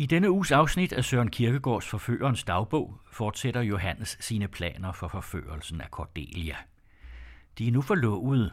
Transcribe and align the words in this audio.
I 0.00 0.06
denne 0.06 0.30
uges 0.30 0.52
afsnit 0.52 0.92
af 0.92 1.04
Søren 1.04 1.30
Kierkegaards 1.30 1.88
Forførerens 1.88 2.44
dagbog 2.44 3.00
fortsætter 3.12 3.60
Johannes 3.60 4.16
sine 4.20 4.48
planer 4.48 4.92
for 4.92 5.08
forførelsen 5.08 5.80
af 5.80 5.88
Cordelia. 5.90 6.56
De 7.58 7.68
er 7.68 7.72
nu 7.72 7.82
forlovede, 7.82 8.52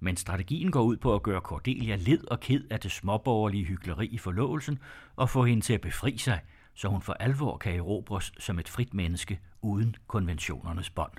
men 0.00 0.16
strategien 0.16 0.70
går 0.70 0.82
ud 0.82 0.96
på 0.96 1.14
at 1.14 1.22
gøre 1.22 1.40
Cordelia 1.40 1.96
led 1.96 2.30
og 2.30 2.40
ked 2.40 2.64
af 2.70 2.80
det 2.80 2.92
småborgerlige 2.92 3.64
hyggeleri 3.64 4.06
i 4.06 4.18
forlovelsen 4.18 4.78
og 5.16 5.30
få 5.30 5.44
hende 5.44 5.64
til 5.64 5.72
at 5.72 5.80
befri 5.80 6.18
sig, 6.18 6.40
så 6.74 6.88
hun 6.88 7.02
for 7.02 7.12
alvor 7.12 7.56
kan 7.56 7.76
erobres 7.76 8.32
som 8.38 8.58
et 8.58 8.68
frit 8.68 8.94
menneske 8.94 9.40
uden 9.62 9.96
konventionernes 10.06 10.90
bånd. 10.90 11.12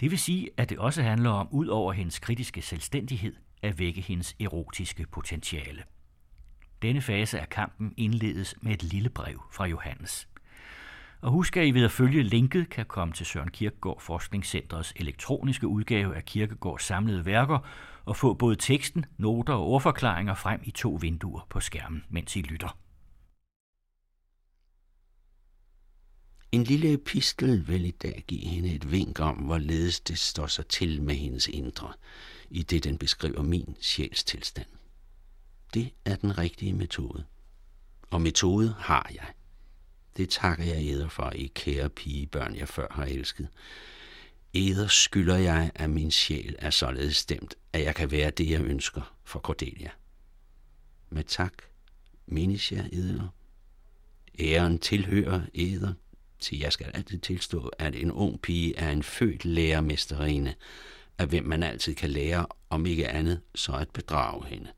Det 0.00 0.10
vil 0.10 0.18
sige, 0.18 0.50
at 0.56 0.70
det 0.70 0.78
også 0.78 1.02
handler 1.02 1.30
om, 1.30 1.48
ud 1.50 1.66
over 1.66 1.92
hendes 1.92 2.18
kritiske 2.18 2.62
selvstændighed, 2.62 3.36
at 3.62 3.78
vække 3.78 4.00
hendes 4.00 4.36
erotiske 4.40 5.06
potentiale. 5.06 5.82
Denne 6.82 7.00
fase 7.00 7.40
af 7.40 7.48
kampen 7.48 7.94
indledes 7.96 8.54
med 8.60 8.72
et 8.72 8.82
lille 8.82 9.10
brev 9.10 9.42
fra 9.52 9.66
Johannes. 9.66 10.28
Og 11.20 11.30
husk, 11.30 11.56
at 11.56 11.66
I 11.66 11.70
ved 11.70 11.84
at 11.84 11.90
følge 11.90 12.22
linket 12.22 12.70
kan 12.70 12.86
komme 12.86 13.14
til 13.14 13.26
Søren 13.26 13.50
Kirkegaard 13.50 14.00
Forskningscentrets 14.00 14.92
elektroniske 14.96 15.66
udgave 15.66 16.16
af 16.16 16.24
Kirkegaards 16.24 16.82
samlede 16.82 17.26
værker 17.26 17.58
og 18.04 18.16
få 18.16 18.34
både 18.34 18.56
teksten, 18.56 19.04
noter 19.18 19.54
og 19.54 19.66
ordforklaringer 19.66 20.34
frem 20.34 20.60
i 20.64 20.70
to 20.70 20.98
vinduer 21.00 21.46
på 21.50 21.60
skærmen, 21.60 22.04
mens 22.08 22.36
I 22.36 22.40
lytter. 22.42 22.78
En 26.52 26.64
lille 26.64 26.92
epistel 26.92 27.68
vil 27.68 27.84
i 27.84 27.90
dag 27.90 28.24
give 28.28 28.40
hende 28.40 28.74
et 28.74 28.90
vink 28.90 29.20
om, 29.20 29.36
hvorledes 29.36 30.00
det 30.00 30.18
står 30.18 30.46
sig 30.46 30.66
til 30.66 31.02
med 31.02 31.14
hendes 31.14 31.48
indre, 31.48 31.92
i 32.50 32.62
det 32.62 32.84
den 32.84 32.98
beskriver 32.98 33.42
min 33.42 33.76
sjælstilstand. 33.80 34.79
Det 35.74 35.92
er 36.04 36.16
den 36.16 36.38
rigtige 36.38 36.72
metode. 36.72 37.24
Og 38.10 38.20
metode 38.20 38.74
har 38.78 39.10
jeg. 39.14 39.26
Det 40.16 40.28
takker 40.28 40.64
jeg 40.64 40.82
eder 40.82 41.08
for, 41.08 41.30
I 41.30 41.52
kære 41.54 41.88
pigebørn, 41.88 42.56
jeg 42.56 42.68
før 42.68 42.86
har 42.90 43.04
elsket. 43.04 43.48
Eder 44.54 44.86
skylder 44.86 45.36
jeg, 45.36 45.70
at 45.74 45.90
min 45.90 46.10
sjæl 46.10 46.56
er 46.58 46.70
således 46.70 47.16
stemt, 47.16 47.54
at 47.72 47.82
jeg 47.82 47.94
kan 47.94 48.10
være 48.10 48.30
det, 48.30 48.50
jeg 48.50 48.60
ønsker 48.60 49.16
for 49.24 49.40
Cordelia. 49.40 49.90
Med 51.10 51.24
tak 51.24 51.52
mindes 52.26 52.72
jeg 52.72 52.88
eder. 52.92 53.28
Æren 54.40 54.78
tilhører 54.78 55.40
eder, 55.54 55.92
til 56.38 56.58
jeg 56.58 56.72
skal 56.72 56.90
altid 56.94 57.18
tilstå, 57.18 57.70
at 57.78 57.94
en 57.94 58.12
ung 58.12 58.42
pige 58.42 58.76
er 58.76 58.90
en 58.90 59.02
født 59.02 59.44
lærermesterinde, 59.44 60.54
af 61.18 61.26
hvem 61.26 61.44
man 61.44 61.62
altid 61.62 61.94
kan 61.94 62.10
lære, 62.10 62.46
om 62.70 62.86
ikke 62.86 63.08
andet, 63.08 63.40
så 63.54 63.72
at 63.72 63.90
bedrage 63.90 64.46
hende. 64.46 64.70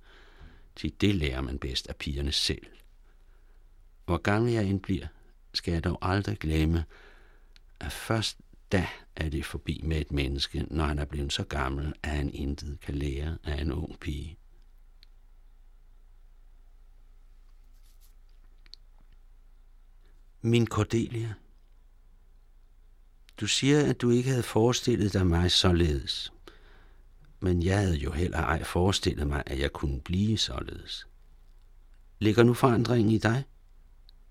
Til 0.76 0.92
det 1.00 1.14
lærer 1.14 1.40
man 1.40 1.58
bedst 1.58 1.88
af 1.88 1.96
pigerne 1.96 2.32
selv. 2.32 2.66
Hvor 4.04 4.18
gammel 4.18 4.52
jeg 4.52 4.64
end 4.64 4.80
bliver, 4.80 5.06
skal 5.54 5.72
jeg 5.72 5.84
dog 5.84 5.98
aldrig 6.02 6.38
glemme, 6.38 6.84
at 7.80 7.92
først 7.92 8.38
da 8.72 8.86
er 9.16 9.28
det 9.28 9.44
forbi 9.44 9.80
med 9.84 10.00
et 10.00 10.12
menneske, 10.12 10.66
når 10.70 10.84
han 10.84 10.98
er 10.98 11.04
blevet 11.04 11.32
så 11.32 11.44
gammel, 11.44 11.92
at 12.02 12.10
han 12.10 12.30
intet 12.30 12.80
kan 12.80 12.94
lære 12.94 13.38
af 13.44 13.60
en 13.60 13.72
ung 13.72 14.00
pige. 14.00 14.38
Min 20.40 20.66
Cordelia, 20.66 21.34
du 23.40 23.46
siger, 23.46 23.90
at 23.90 24.00
du 24.00 24.10
ikke 24.10 24.28
havde 24.30 24.42
forestillet 24.42 25.12
dig 25.12 25.26
mig 25.26 25.50
således 25.50 26.32
men 27.42 27.62
jeg 27.62 27.78
havde 27.78 27.96
jo 27.96 28.12
heller 28.12 28.38
ej 28.38 28.64
forestillet 28.64 29.26
mig, 29.26 29.42
at 29.46 29.58
jeg 29.58 29.72
kunne 29.72 30.00
blive 30.00 30.38
således. 30.38 31.06
Ligger 32.18 32.42
nu 32.42 32.54
forandringen 32.54 33.12
i 33.12 33.18
dig? 33.18 33.44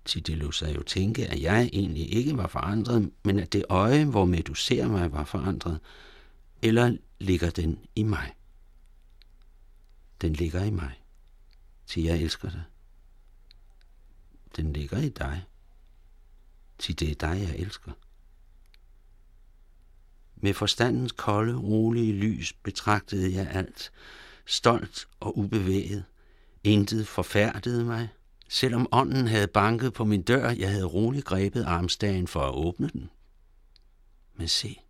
Til 0.04 0.26
det 0.26 0.38
lå 0.38 0.50
sig 0.50 0.76
jo 0.76 0.82
tænke, 0.82 1.26
at 1.26 1.42
jeg 1.42 1.70
egentlig 1.72 2.12
ikke 2.14 2.36
var 2.36 2.46
forandret, 2.46 3.12
men 3.24 3.38
at 3.38 3.52
det 3.52 3.64
øje, 3.68 4.04
hvormed 4.04 4.42
du 4.42 4.54
ser 4.54 4.88
mig, 4.88 5.12
var 5.12 5.24
forandret. 5.24 5.80
Eller 6.62 6.96
ligger 7.20 7.50
den 7.50 7.78
i 7.96 8.02
mig? 8.02 8.34
Den 10.20 10.32
ligger 10.32 10.64
i 10.64 10.70
mig, 10.70 11.02
til 11.86 12.02
jeg 12.02 12.22
elsker 12.22 12.50
dig. 12.50 12.62
Den 14.56 14.72
ligger 14.72 14.98
i 14.98 15.08
dig, 15.08 15.44
til 16.78 16.98
det 16.98 17.10
er 17.10 17.14
dig, 17.14 17.42
jeg 17.42 17.56
elsker. 17.56 17.92
Med 20.44 20.54
forstandens 20.54 21.12
kolde, 21.12 21.56
rolige 21.56 22.12
lys 22.12 22.52
betragtede 22.52 23.34
jeg 23.34 23.48
alt, 23.50 23.92
stolt 24.46 25.08
og 25.20 25.38
ubevæget. 25.38 26.04
Intet 26.64 27.08
forfærdede 27.08 27.84
mig. 27.84 28.08
Selvom 28.48 28.88
ånden 28.92 29.26
havde 29.26 29.46
banket 29.46 29.92
på 29.92 30.04
min 30.04 30.22
dør, 30.22 30.50
jeg 30.50 30.70
havde 30.70 30.84
roligt 30.84 31.24
grebet 31.24 31.64
armstagen 31.64 32.26
for 32.26 32.40
at 32.40 32.54
åbne 32.54 32.88
den. 32.92 33.10
Men 34.34 34.48
se, 34.48 34.80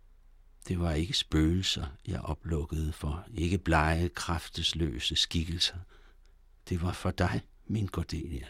det 0.67 0.79
var 0.79 0.91
ikke 0.91 1.13
spøgelser, 1.13 1.85
jeg 2.07 2.21
oplukkede 2.21 2.91
for, 2.91 3.25
ikke 3.33 3.57
blege, 3.57 4.09
kraftesløse 4.09 5.15
skikkelser. 5.15 5.77
Det 6.69 6.81
var 6.81 6.91
for 6.91 7.11
dig, 7.11 7.41
min 7.67 7.87
Cordelia. 7.87 8.45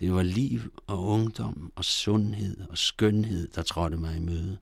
Det 0.00 0.12
var 0.12 0.22
liv 0.22 0.60
og 0.86 1.04
ungdom 1.04 1.72
og 1.76 1.84
sundhed 1.84 2.68
og 2.68 2.78
skønhed, 2.78 3.48
der 3.48 3.62
trådte 3.62 3.96
mig 3.96 4.16
i 4.16 4.20
møde. 4.20 4.58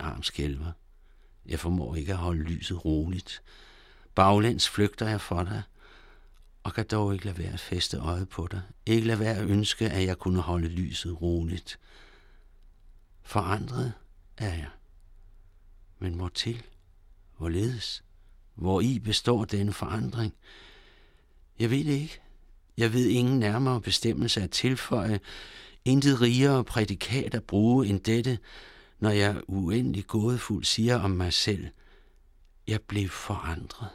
Arm 0.00 0.22
skælver. 0.22 0.72
Jeg 1.46 1.60
formår 1.60 1.96
ikke 1.96 2.12
at 2.12 2.18
holde 2.18 2.42
lyset 2.42 2.84
roligt. 2.84 3.42
Baglæns 4.14 4.68
flygter 4.68 5.08
jeg 5.08 5.20
for 5.20 5.42
dig, 5.42 5.62
og 6.62 6.74
kan 6.74 6.86
dog 6.90 7.14
ikke 7.14 7.24
lade 7.24 7.38
være 7.38 7.52
at 7.52 7.60
feste 7.60 7.98
øjet 7.98 8.28
på 8.28 8.48
dig. 8.50 8.62
Ikke 8.86 9.06
lade 9.06 9.18
være 9.20 9.36
at 9.36 9.48
ønske, 9.48 9.90
at 9.90 10.06
jeg 10.06 10.18
kunne 10.18 10.40
holde 10.40 10.68
lyset 10.68 11.22
roligt. 11.22 11.78
Forandret 13.22 13.92
er 14.36 14.54
jeg. 14.54 14.68
Men 15.98 16.14
hvor 16.14 16.28
til? 16.28 16.62
Hvorledes? 17.36 18.04
Hvor 18.54 18.80
i 18.80 18.98
består 18.98 19.44
denne 19.44 19.72
forandring? 19.72 20.34
Jeg 21.58 21.70
ved 21.70 21.84
det 21.84 21.92
ikke. 21.92 22.20
Jeg 22.76 22.92
ved 22.92 23.06
ingen 23.06 23.38
nærmere 23.38 23.80
bestemmelse 23.80 24.42
at 24.42 24.50
tilføje, 24.50 25.20
intet 25.84 26.20
rigere 26.20 26.64
prædikat 26.64 27.34
at 27.34 27.44
bruge 27.44 27.86
end 27.86 28.00
dette, 28.00 28.38
når 29.00 29.10
jeg 29.10 29.42
uendelig 29.46 30.06
gådefuld 30.06 30.64
siger 30.64 30.98
om 30.98 31.10
mig 31.10 31.32
selv, 31.32 31.68
jeg 32.66 32.82
blev 32.82 33.08
forandret. 33.08 33.90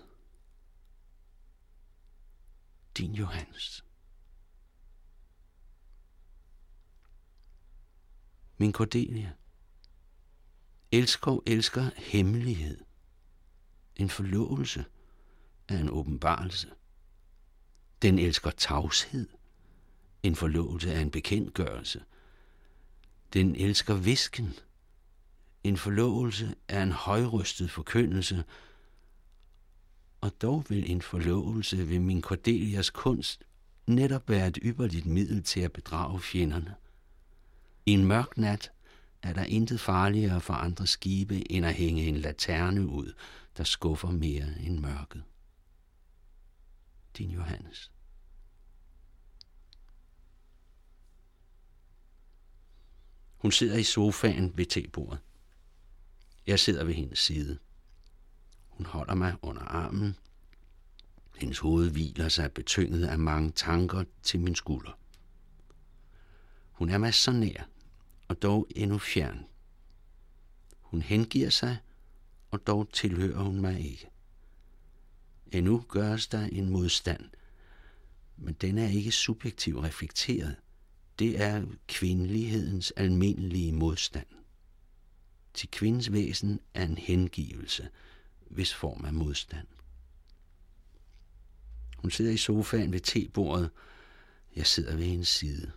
Din 2.98 3.14
Johannes. 3.14 3.86
Min 8.58 8.74
Cordelia. 8.74 9.32
Elsker 10.92 11.40
elsker 11.46 11.90
hemmelighed. 11.96 12.78
En 13.96 14.10
forlovelse 14.10 14.86
er 15.68 15.78
en 15.78 15.90
åbenbarelse. 15.90 16.72
Den 18.02 18.20
elsker 18.20 18.52
tavshed. 18.52 19.30
En 20.24 20.36
forlovelse 20.36 20.92
er 20.92 21.00
en 21.00 21.12
bekendtgørelse. 21.12 22.04
Den 23.34 23.56
elsker 23.56 23.96
visken. 23.96 24.54
En 25.66 25.78
forlovelse 25.78 26.56
er 26.68 26.84
en 26.84 26.92
højrystet 26.92 27.72
forkyndelse, 27.72 28.44
og 30.22 30.42
dog 30.42 30.66
vil 30.70 30.92
en 30.92 31.02
forlovelse 31.02 31.90
ved 31.90 32.00
min 32.00 32.22
Cordelias 32.22 32.90
kunst 32.90 33.44
netop 33.88 34.30
være 34.30 34.48
et 34.48 34.60
ypperligt 34.62 35.06
middel 35.06 35.44
til 35.44 35.60
at 35.60 35.72
bedrage 35.72 36.20
fjenderne. 36.20 36.76
I 37.86 37.92
en 37.92 38.06
mørk 38.06 38.38
nat 38.38 38.72
er 39.22 39.34
der 39.34 39.44
intet 39.44 39.80
farligere 39.80 40.42
for 40.42 40.54
andre 40.54 40.88
skibe, 40.88 41.52
end 41.52 41.66
at 41.66 41.74
hænge 41.74 42.08
en 42.08 42.18
laterne 42.18 42.88
ud, 42.88 43.14
der 43.58 43.64
skuffer 43.64 44.12
mere 44.12 44.60
end 44.60 44.80
mørket. 44.80 45.24
Din 47.18 47.32
Johannes. 47.32 47.92
Hun 53.38 53.52
sidder 53.52 53.78
i 53.78 53.84
sofaen 53.84 54.58
ved 54.58 54.66
tebordet. 54.66 55.20
Jeg 56.48 56.60
sidder 56.60 56.84
ved 56.84 56.94
hendes 56.94 57.20
side. 57.20 57.58
Hun 58.68 58.86
holder 58.86 59.16
mig 59.16 59.36
under 59.42 59.62
armen. 59.62 60.16
Hendes 61.38 61.60
hoved 61.60 61.92
hviler 61.92 62.30
sig 62.30 62.52
betynget 62.52 63.08
af 63.08 63.20
mange 63.20 63.52
tanker 63.52 64.04
til 64.24 64.40
min 64.40 64.56
skulder. 64.56 65.00
Hun 66.72 66.90
er 66.90 66.98
mig 66.98 67.14
så 67.14 67.32
nær, 67.32 67.70
og 68.28 68.42
dog 68.42 68.68
endnu 68.76 68.98
fjern. 68.98 69.46
Hun 70.82 71.02
hengiver 71.02 71.50
sig, 71.50 71.78
og 72.52 72.68
dog 72.68 72.90
tilhører 72.94 73.44
hun 73.44 73.62
mig 73.62 73.80
ikke. 73.80 74.10
Endnu 75.52 75.86
gøres 75.88 76.28
der 76.28 76.46
en 76.46 76.70
modstand, 76.70 77.30
men 78.38 78.54
den 78.54 78.78
er 78.78 78.88
ikke 78.88 79.12
subjektiv 79.12 79.80
reflekteret. 79.80 80.56
Det 81.20 81.42
er 81.42 81.66
kvindelighedens 81.88 82.92
almindelige 82.92 83.72
modstand 83.72 84.28
til 85.56 85.72
kvindens 85.72 86.12
væsen 86.12 86.60
er 86.74 86.86
en 86.86 86.98
hengivelse, 86.98 87.90
hvis 88.50 88.74
form 88.74 89.06
af 89.06 89.14
modstand. 89.14 89.68
Hun 91.98 92.12
sidder 92.12 92.32
i 92.32 92.38
sofaen 92.38 92.92
ved 92.92 93.00
tebordet, 93.00 93.70
Jeg 94.56 94.68
sidder 94.68 94.96
ved 94.96 95.06
hendes 95.06 95.28
side. 95.28 95.72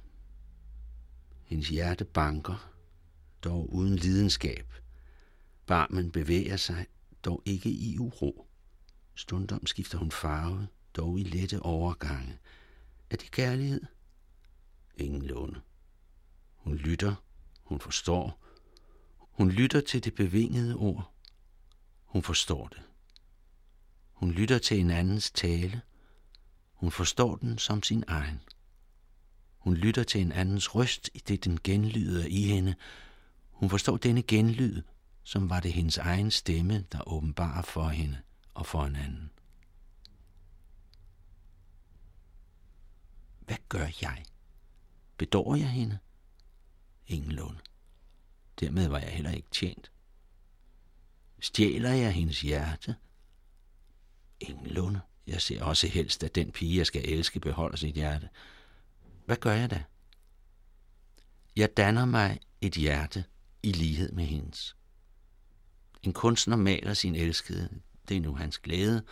Hendes 1.44 1.68
hjerte 1.68 2.04
banker, 2.04 2.72
dog 3.44 3.74
uden 3.74 3.96
lidenskab. 3.96 4.74
Barmen 5.66 6.12
bevæger 6.12 6.56
sig, 6.56 6.86
dog 7.24 7.42
ikke 7.44 7.70
i 7.70 7.98
uro. 7.98 8.46
Stundom 9.14 9.66
skifter 9.66 9.98
hun 9.98 10.10
farve, 10.10 10.68
dog 10.96 11.20
i 11.20 11.22
lette 11.22 11.62
overgange. 11.62 12.38
Er 13.10 13.16
det 13.16 13.30
kærlighed? 13.30 13.82
Ingen 14.96 15.22
låne. 15.22 15.60
Hun 16.54 16.76
lytter, 16.76 17.14
hun 17.62 17.80
forstår. 17.80 18.47
Hun 19.38 19.50
lytter 19.50 19.80
til 19.80 20.04
det 20.04 20.14
bevingede 20.14 20.76
ord. 20.76 21.12
Hun 22.04 22.22
forstår 22.22 22.68
det. 22.68 22.82
Hun 24.12 24.30
lytter 24.30 24.58
til 24.58 24.80
en 24.80 24.90
andens 24.90 25.30
tale. 25.30 25.82
Hun 26.72 26.90
forstår 26.90 27.36
den 27.36 27.58
som 27.58 27.82
sin 27.82 28.04
egen. 28.08 28.40
Hun 29.58 29.74
lytter 29.74 30.04
til 30.04 30.20
en 30.20 30.32
andens 30.32 30.74
røst, 30.74 31.10
i 31.14 31.18
det 31.18 31.44
den 31.44 31.58
genlyder 31.64 32.26
i 32.26 32.42
hende. 32.42 32.74
Hun 33.50 33.70
forstår 33.70 33.96
denne 33.96 34.22
genlyd, 34.22 34.82
som 35.22 35.50
var 35.50 35.60
det 35.60 35.72
hendes 35.72 35.98
egen 35.98 36.30
stemme, 36.30 36.84
der 36.92 37.08
åbenbarer 37.08 37.62
for 37.62 37.88
hende 37.88 38.18
og 38.54 38.66
for 38.66 38.84
en 38.84 38.96
anden. 38.96 39.30
Hvad 43.40 43.58
gør 43.68 43.88
jeg? 44.02 44.24
Bedår 45.16 45.56
jeg 45.56 45.70
hende? 45.70 45.98
Ingen 47.06 47.32
lån. 47.32 47.60
Dermed 48.60 48.88
var 48.88 48.98
jeg 48.98 49.10
heller 49.10 49.30
ikke 49.30 49.48
tjent. 49.50 49.90
Stjæler 51.40 51.92
jeg 51.92 52.12
hendes 52.12 52.40
hjerte? 52.40 52.96
Ingen 54.40 54.66
lunde. 54.66 55.00
Jeg 55.26 55.42
ser 55.42 55.64
også 55.64 55.86
helst, 55.86 56.24
at 56.24 56.34
den 56.34 56.52
pige, 56.52 56.78
jeg 56.78 56.86
skal 56.86 57.08
elske, 57.08 57.40
beholder 57.40 57.76
sit 57.76 57.94
hjerte. 57.94 58.28
Hvad 59.26 59.36
gør 59.36 59.52
jeg 59.52 59.70
da? 59.70 59.84
Jeg 61.56 61.76
danner 61.76 62.04
mig 62.04 62.40
et 62.60 62.74
hjerte 62.74 63.24
i 63.62 63.72
lighed 63.72 64.12
med 64.12 64.24
hendes. 64.24 64.76
En 66.02 66.12
kunstner 66.12 66.56
maler 66.56 66.94
sin 66.94 67.14
elskede, 67.14 67.68
det 68.08 68.16
er 68.16 68.20
nu 68.20 68.34
hans 68.34 68.58
glæde. 68.58 69.02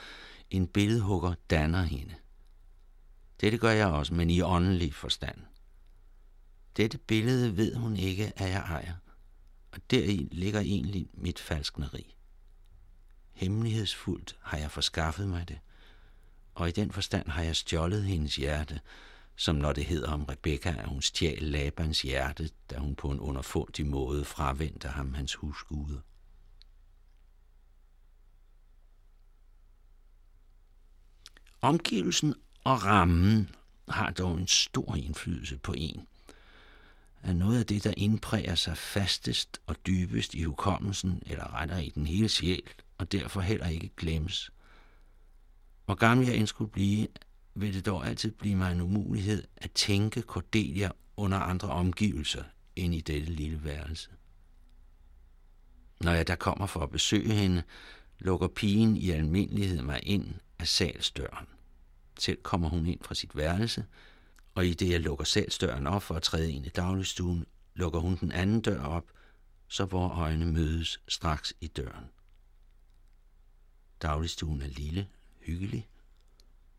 En 0.50 0.66
billedhugger 0.66 1.34
danner 1.50 1.82
hende. 1.82 2.14
Dette 3.40 3.58
gør 3.58 3.70
jeg 3.70 3.86
også, 3.86 4.14
men 4.14 4.30
i 4.30 4.40
åndelig 4.40 4.94
forstand. 4.94 5.38
Dette 6.76 6.98
billede 6.98 7.56
ved 7.56 7.74
hun 7.74 7.96
ikke, 7.96 8.32
at 8.36 8.50
jeg 8.50 8.58
ejer, 8.60 8.94
og 9.76 9.82
deri 9.90 10.28
ligger 10.32 10.60
egentlig 10.60 11.08
mit 11.12 11.38
falskneri. 11.38 12.14
Hemmelighedsfuldt 13.32 14.36
har 14.40 14.58
jeg 14.58 14.70
forskaffet 14.70 15.28
mig 15.28 15.48
det, 15.48 15.58
og 16.54 16.68
i 16.68 16.72
den 16.72 16.92
forstand 16.92 17.28
har 17.28 17.42
jeg 17.42 17.56
stjålet 17.56 18.04
hendes 18.04 18.36
hjerte, 18.36 18.80
som 19.36 19.56
når 19.56 19.72
det 19.72 19.84
hedder 19.84 20.10
om 20.10 20.24
Rebekka, 20.24 20.74
at 20.78 20.88
hun 20.88 21.02
stjal 21.02 21.42
Labans 21.42 22.02
hjerte, 22.02 22.50
da 22.70 22.78
hun 22.78 22.94
på 22.94 23.10
en 23.10 23.20
underfundig 23.20 23.86
måde 23.86 24.24
fravendte 24.24 24.88
ham 24.88 25.14
hans 25.14 25.34
husgude. 25.34 26.00
Omgivelsen 31.60 32.34
og 32.64 32.84
rammen 32.84 33.50
har 33.88 34.10
dog 34.10 34.38
en 34.38 34.46
stor 34.46 34.94
indflydelse 34.94 35.58
på 35.58 35.72
en. 35.76 36.06
Er 37.26 37.32
noget 37.32 37.58
af 37.58 37.66
det, 37.66 37.84
der 37.84 37.94
indpræger 37.96 38.54
sig 38.54 38.76
fastest 38.76 39.60
og 39.66 39.76
dybest 39.86 40.34
i 40.34 40.42
hukommelsen, 40.42 41.22
eller 41.26 41.54
retter 41.54 41.78
i 41.78 41.92
den 41.94 42.06
hele 42.06 42.28
sjæl, 42.28 42.62
og 42.98 43.12
derfor 43.12 43.40
heller 43.40 43.66
ikke 43.68 43.90
glemmes. 43.96 44.50
Hvor 45.84 45.94
gammel 45.94 46.26
jeg 46.26 46.36
end 46.36 46.46
skulle 46.46 46.70
blive, 46.70 47.08
vil 47.54 47.74
det 47.74 47.86
dog 47.86 48.06
altid 48.06 48.30
blive 48.30 48.56
mig 48.56 48.72
en 48.72 48.80
umulighed 48.80 49.44
at 49.56 49.72
tænke 49.72 50.20
Cordelia 50.20 50.90
under 51.16 51.38
andre 51.38 51.68
omgivelser 51.68 52.44
end 52.76 52.94
i 52.94 53.00
dette 53.00 53.32
lille 53.32 53.64
værelse. 53.64 54.10
Når 56.00 56.12
jeg 56.12 56.26
der 56.26 56.36
kommer 56.36 56.66
for 56.66 56.80
at 56.80 56.90
besøge 56.90 57.34
hende, 57.34 57.62
lukker 58.18 58.48
pigen 58.48 58.96
i 58.96 59.10
almindelighed 59.10 59.82
mig 59.82 60.00
ind 60.02 60.34
af 60.58 60.68
salsdøren. 60.68 61.46
Selv 62.18 62.38
kommer 62.42 62.68
hun 62.68 62.86
ind 62.86 63.00
fra 63.02 63.14
sit 63.14 63.36
værelse, 63.36 63.84
og 64.56 64.66
i 64.66 64.74
det 64.74 64.90
jeg 64.90 65.00
lukker 65.00 65.24
salsdøren 65.24 65.86
op 65.86 66.02
for 66.02 66.14
at 66.14 66.22
træde 66.22 66.52
ind 66.52 66.66
i 66.66 66.68
dagligstuen, 66.68 67.46
lukker 67.74 68.00
hun 68.00 68.16
den 68.20 68.32
anden 68.32 68.60
dør 68.60 68.84
op, 68.84 69.04
så 69.68 69.84
vores 69.84 70.12
øjne 70.18 70.46
mødes 70.46 71.00
straks 71.08 71.54
i 71.60 71.66
døren. 71.66 72.04
Dagligstuen 74.02 74.62
er 74.62 74.66
lille, 74.66 75.08
hyggelig, 75.40 75.88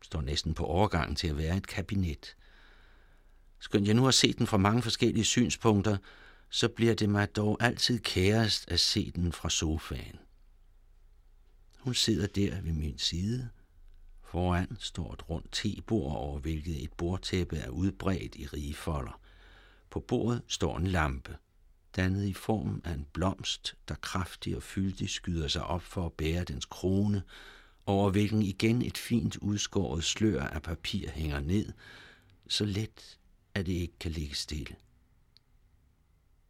står 0.02 0.20
næsten 0.20 0.54
på 0.54 0.64
overgangen 0.64 1.16
til 1.16 1.28
at 1.28 1.36
være 1.36 1.56
et 1.56 1.66
kabinet. 1.66 2.36
Skønt 3.58 3.86
jeg 3.86 3.94
nu 3.94 4.04
har 4.04 4.10
set 4.10 4.38
den 4.38 4.46
fra 4.46 4.56
mange 4.56 4.82
forskellige 4.82 5.24
synspunkter, 5.24 5.96
så 6.50 6.68
bliver 6.68 6.94
det 6.94 7.08
mig 7.08 7.36
dog 7.36 7.56
altid 7.60 7.98
kærest 7.98 8.70
at 8.70 8.80
se 8.80 9.10
den 9.10 9.32
fra 9.32 9.50
sofaen. 9.50 10.18
Hun 11.78 11.94
sidder 11.94 12.26
der 12.26 12.60
ved 12.60 12.72
min 12.72 12.98
side. 12.98 13.48
Foran 14.30 14.76
står 14.80 15.12
et 15.12 15.30
rundt 15.30 15.48
tebord, 15.52 16.16
over 16.16 16.38
hvilket 16.38 16.84
et 16.84 16.92
bordtæppe 16.92 17.56
er 17.56 17.68
udbredt 17.68 18.34
i 18.34 18.46
rige 18.46 18.74
folder. 18.74 19.20
På 19.90 20.00
bordet 20.00 20.42
står 20.46 20.78
en 20.78 20.86
lampe, 20.86 21.36
dannet 21.96 22.24
i 22.24 22.32
form 22.32 22.82
af 22.84 22.92
en 22.92 23.06
blomst, 23.12 23.76
der 23.88 23.94
kraftig 23.94 24.56
og 24.56 24.62
fyldig 24.62 25.10
skyder 25.10 25.48
sig 25.48 25.64
op 25.64 25.82
for 25.82 26.06
at 26.06 26.12
bære 26.12 26.44
dens 26.44 26.64
krone, 26.64 27.22
over 27.86 28.10
hvilken 28.10 28.42
igen 28.42 28.82
et 28.82 28.98
fint 28.98 29.36
udskåret 29.36 30.04
slør 30.04 30.42
af 30.42 30.62
papir 30.62 31.10
hænger 31.10 31.40
ned, 31.40 31.72
så 32.48 32.64
let, 32.64 33.18
at 33.54 33.66
det 33.66 33.72
ikke 33.72 33.98
kan 34.00 34.10
ligge 34.10 34.34
stille. 34.34 34.76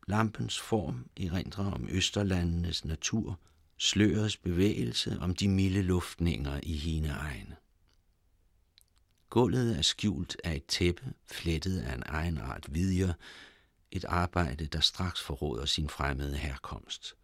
Lampens 0.08 0.60
form 0.60 1.06
erindrer 1.16 1.72
om 1.72 1.88
Østerlandenes 1.90 2.84
natur, 2.84 3.40
slørets 3.76 4.36
bevægelse 4.36 5.18
om 5.20 5.34
de 5.34 5.48
milde 5.48 5.82
luftninger 5.82 6.60
i 6.62 6.72
hine 6.72 7.08
egne. 7.08 7.56
Gulvet 9.30 9.78
er 9.78 9.82
skjult 9.82 10.36
af 10.44 10.56
et 10.56 10.66
tæppe, 10.66 11.12
flettet 11.26 11.80
af 11.80 11.94
en 11.94 12.02
egen 12.06 12.38
art 12.38 12.66
vidjer, 12.74 13.12
et 13.90 14.04
arbejde, 14.04 14.66
der 14.66 14.80
straks 14.80 15.22
forråder 15.22 15.64
sin 15.64 15.88
fremmede 15.88 16.36
herkomst. 16.36 17.14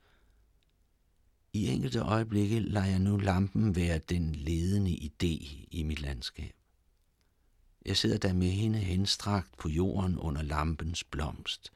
I 1.52 1.68
enkelte 1.68 1.98
øjeblikke 1.98 2.60
lader 2.60 2.86
jeg 2.86 2.98
nu 2.98 3.16
lampen 3.16 3.76
være 3.76 3.98
den 3.98 4.34
ledende 4.34 4.90
idé 4.90 5.66
i 5.70 5.82
mit 5.82 6.00
landskab. 6.00 6.54
Jeg 7.86 7.96
sidder 7.96 8.18
der 8.18 8.32
med 8.32 8.50
hende 8.50 8.78
henstrakt 8.78 9.56
på 9.58 9.68
jorden 9.68 10.18
under 10.18 10.42
lampens 10.42 11.04
blomst. 11.04 11.72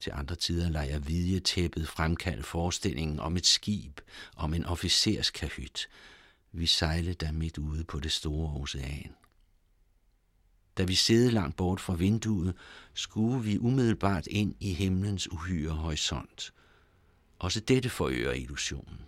Til 0.00 0.12
andre 0.14 0.36
tider 0.36 0.70
lader 0.70 0.86
jeg 0.86 1.08
vidje 1.08 1.40
tæppet 1.40 1.88
fremkalde 1.88 2.42
forestillingen 2.42 3.20
om 3.20 3.36
et 3.36 3.46
skib, 3.46 4.00
om 4.36 4.54
en 4.54 4.64
officerskahyt. 4.64 5.88
Vi 6.52 6.66
sejlede 6.66 7.14
der 7.14 7.32
midt 7.32 7.58
ude 7.58 7.84
på 7.84 8.00
det 8.00 8.12
store 8.12 8.60
ocean. 8.60 9.14
Da 10.78 10.84
vi 10.84 10.94
sidde 10.94 11.30
langt 11.30 11.56
bort 11.56 11.80
fra 11.80 11.94
vinduet, 11.94 12.54
skue 12.94 13.44
vi 13.44 13.58
umiddelbart 13.58 14.26
ind 14.26 14.54
i 14.60 14.72
himlens 14.74 15.32
uhyre 15.32 15.72
horisont. 15.72 16.54
Også 17.38 17.60
dette 17.60 17.90
forøger 17.90 18.32
illusionen. 18.32 19.00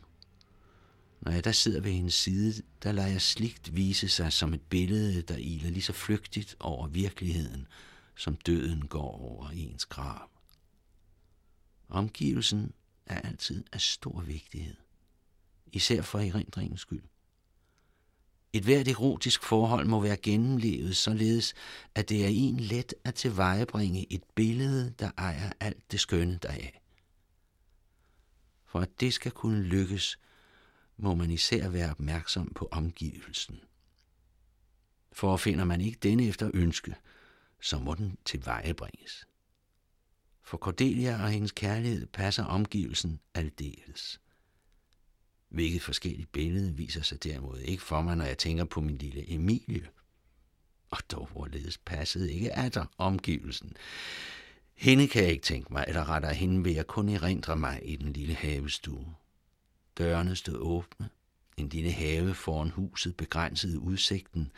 Når 1.20 1.32
jeg 1.32 1.44
der 1.44 1.52
sidder 1.52 1.80
ved 1.80 1.92
hendes 1.92 2.14
side, 2.14 2.62
der 2.82 2.92
lader 2.92 3.08
jeg 3.08 3.22
sligt 3.22 3.76
vise 3.76 4.08
sig 4.08 4.32
som 4.32 4.54
et 4.54 4.62
billede, 4.62 5.22
der 5.22 5.36
iler 5.36 5.70
lige 5.70 5.82
så 5.82 5.92
flygtigt 5.92 6.56
over 6.60 6.88
virkeligheden, 6.88 7.66
som 8.16 8.36
døden 8.36 8.86
går 8.86 9.20
over 9.20 9.48
ens 9.50 9.86
grav. 9.86 10.30
Omgivelsen 11.88 12.72
er 13.06 13.20
altid 13.20 13.64
af 13.72 13.80
stor 13.80 14.20
vigtighed, 14.20 14.76
især 15.72 16.02
for 16.02 16.18
erindringens 16.18 16.80
skyld. 16.80 17.02
Et 18.52 18.64
hvert 18.64 18.88
erotisk 18.88 19.42
forhold 19.42 19.86
må 19.86 20.00
være 20.00 20.16
gennemlevet 20.16 20.96
således, 20.96 21.54
at 21.94 22.08
det 22.08 22.24
er 22.24 22.28
en 22.28 22.60
let 22.60 22.94
at 23.04 23.14
tilvejebringe 23.14 24.12
et 24.12 24.22
billede, 24.34 24.94
der 24.98 25.10
ejer 25.18 25.52
alt 25.60 25.92
det 25.92 26.00
skønne 26.00 26.38
deraf. 26.42 26.80
For 28.66 28.80
at 28.80 29.00
det 29.00 29.14
skal 29.14 29.32
kunne 29.32 29.62
lykkes, 29.62 30.18
må 30.96 31.14
man 31.14 31.30
især 31.30 31.68
være 31.68 31.90
opmærksom 31.90 32.52
på 32.54 32.68
omgivelsen. 32.70 33.60
For 35.12 35.36
finder 35.36 35.64
man 35.64 35.80
ikke 35.80 35.98
denne 36.02 36.26
efter 36.26 36.50
ønske, 36.54 36.94
så 37.60 37.78
må 37.78 37.94
den 37.94 38.18
tilvejebringes. 38.24 39.26
For 40.42 40.58
Cordelia 40.58 41.22
og 41.22 41.30
hendes 41.30 41.52
kærlighed 41.52 42.06
passer 42.06 42.44
omgivelsen 42.44 43.20
aldeles. 43.34 44.20
Hvilket 45.50 45.82
forskelligt 45.82 46.32
billede 46.32 46.76
viser 46.76 47.02
sig 47.02 47.24
derimod 47.24 47.58
ikke 47.58 47.82
for 47.82 48.02
mig, 48.02 48.16
når 48.16 48.24
jeg 48.24 48.38
tænker 48.38 48.64
på 48.64 48.80
min 48.80 48.98
lille 48.98 49.32
Emilie. 49.32 49.88
Og 50.90 50.98
dog 51.10 51.28
hvorledes 51.32 51.78
passede 51.78 52.32
ikke 52.32 52.48
der 52.48 52.86
omgivelsen. 52.98 53.76
Hende 54.74 55.08
kan 55.08 55.22
jeg 55.22 55.30
ikke 55.30 55.42
tænke 55.42 55.72
mig, 55.72 55.84
eller 55.88 56.08
rettere 56.08 56.34
hende 56.34 56.64
vil 56.64 56.72
jeg 56.72 56.86
kun 56.86 57.08
erindre 57.08 57.56
mig 57.56 57.80
i 57.84 57.96
den 57.96 58.12
lille 58.12 58.34
havestue. 58.34 59.14
Dørene 59.98 60.36
stod 60.36 60.58
åbne. 60.58 61.08
En 61.56 61.68
lille 61.68 61.92
have 61.92 62.34
foran 62.34 62.70
huset 62.70 63.16
begrænsede 63.16 63.78
udsigten. 63.78 64.52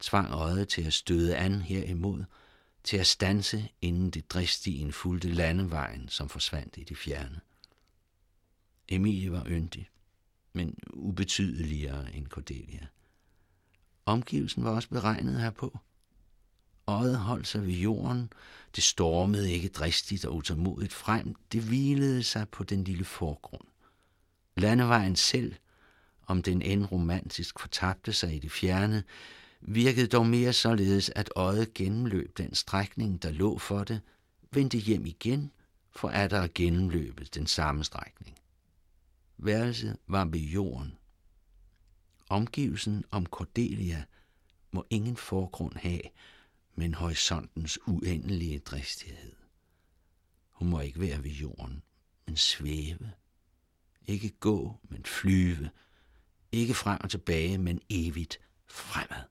tvang 0.00 0.30
øjet 0.30 0.68
til 0.68 0.82
at 0.82 0.92
støde 0.92 1.36
an 1.36 1.60
herimod, 1.60 2.24
til 2.84 2.96
at 2.96 3.06
stanse, 3.06 3.68
inden 3.82 4.10
det 4.10 4.30
dristien 4.30 4.92
fulgte 4.92 5.28
landevejen, 5.28 6.08
som 6.08 6.28
forsvandt 6.28 6.76
i 6.76 6.84
det 6.84 6.96
fjerne. 6.96 7.40
Emilie 8.88 9.32
var 9.32 9.46
yndig, 9.46 9.88
men 10.52 10.78
ubetydeligere 10.92 12.14
end 12.14 12.26
Cordelia. 12.26 12.86
Omgivelsen 14.06 14.64
var 14.64 14.70
også 14.70 14.88
beregnet 14.88 15.40
herpå. 15.40 15.78
Øjet 16.86 17.18
holdt 17.18 17.46
sig 17.46 17.66
ved 17.66 17.72
jorden. 17.72 18.32
Det 18.76 18.84
stormede 18.84 19.52
ikke 19.52 19.68
dristigt 19.68 20.24
og 20.24 20.36
utålmodigt 20.36 20.92
frem. 20.92 21.34
Det 21.52 21.62
hvilede 21.62 22.22
sig 22.22 22.48
på 22.48 22.64
den 22.64 22.84
lille 22.84 23.04
forgrund. 23.04 23.64
Landevejen 24.56 25.16
selv, 25.16 25.54
om 26.26 26.42
den 26.42 26.62
end 26.62 26.84
romantisk 26.84 27.58
fortabte 27.58 28.12
sig 28.12 28.34
i 28.34 28.38
det 28.38 28.52
fjerne, 28.52 29.04
virkede 29.60 30.06
dog 30.06 30.26
mere 30.26 30.52
således, 30.52 31.10
at 31.14 31.30
øjet 31.36 31.74
gennemløb 31.74 32.38
den 32.38 32.54
strækning, 32.54 33.22
der 33.22 33.30
lå 33.30 33.58
for 33.58 33.84
det, 33.84 34.00
vendte 34.52 34.78
hjem 34.78 35.06
igen, 35.06 35.52
for 35.96 36.08
at 36.08 36.30
der 36.30 36.48
gennemløbet 36.54 37.34
den 37.34 37.46
samme 37.46 37.84
strækning. 37.84 38.39
Værelset 39.42 39.96
var 40.06 40.24
ved 40.24 40.40
jorden. 40.40 40.98
Omgivelsen 42.28 43.04
om 43.10 43.26
Cordelia 43.26 44.04
må 44.70 44.86
ingen 44.90 45.16
forgrund 45.16 45.76
have, 45.76 46.02
men 46.74 46.94
horisontens 46.94 47.78
uendelige 47.86 48.58
dristighed. 48.58 49.32
Hun 50.50 50.68
må 50.68 50.80
ikke 50.80 51.00
være 51.00 51.24
ved 51.24 51.30
jorden, 51.30 51.82
men 52.26 52.36
svæve. 52.36 53.12
Ikke 54.06 54.28
gå, 54.30 54.80
men 54.82 55.04
flyve. 55.04 55.70
Ikke 56.52 56.74
frem 56.74 57.00
og 57.00 57.10
tilbage, 57.10 57.58
men 57.58 57.80
evigt 57.88 58.40
fremad. 58.66 59.29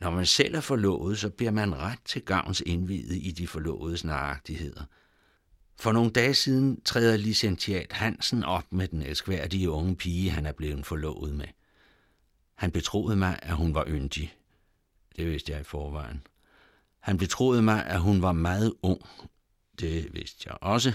Når 0.00 0.10
man 0.10 0.26
selv 0.26 0.54
er 0.54 0.60
forlovet, 0.60 1.18
så 1.18 1.30
bliver 1.30 1.50
man 1.50 1.74
ret 1.74 1.98
til 2.04 2.22
gavns 2.22 2.62
indvidet 2.66 3.16
i 3.22 3.30
de 3.30 3.46
forlovedes 3.46 4.04
nøjagtigheder. 4.04 4.84
For 5.78 5.92
nogle 5.92 6.10
dage 6.10 6.34
siden 6.34 6.80
træder 6.80 7.16
licentiat 7.16 7.92
Hansen 7.92 8.44
op 8.44 8.72
med 8.72 8.88
den 8.88 9.02
elskværdige 9.02 9.70
unge 9.70 9.96
pige, 9.96 10.30
han 10.30 10.46
er 10.46 10.52
blevet 10.52 10.86
forlovet 10.86 11.34
med. 11.34 11.46
Han 12.54 12.70
betroede 12.70 13.16
mig, 13.16 13.38
at 13.42 13.56
hun 13.56 13.74
var 13.74 13.84
yndig. 13.88 14.34
Det 15.16 15.26
vidste 15.26 15.52
jeg 15.52 15.60
i 15.60 15.64
forvejen. 15.64 16.26
Han 17.00 17.18
betroede 17.18 17.62
mig, 17.62 17.86
at 17.86 18.00
hun 18.00 18.22
var 18.22 18.32
meget 18.32 18.74
ung. 18.82 19.00
Det 19.80 20.14
vidste 20.14 20.42
jeg 20.46 20.58
også. 20.60 20.92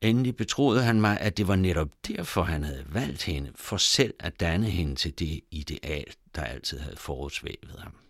Endelig 0.00 0.36
betroede 0.36 0.82
han 0.82 1.00
mig, 1.00 1.20
at 1.20 1.36
det 1.36 1.48
var 1.48 1.56
netop 1.56 1.88
derfor, 2.08 2.42
han 2.42 2.64
havde 2.64 2.86
valgt 2.88 3.22
hende, 3.22 3.52
for 3.54 3.76
selv 3.76 4.14
at 4.20 4.40
danne 4.40 4.70
hende 4.70 4.94
til 4.94 5.18
det 5.18 5.40
ideal, 5.50 6.14
der 6.34 6.42
altid 6.42 6.78
havde 6.78 6.96
forudsvævet 6.96 7.76
ham. 7.78 8.03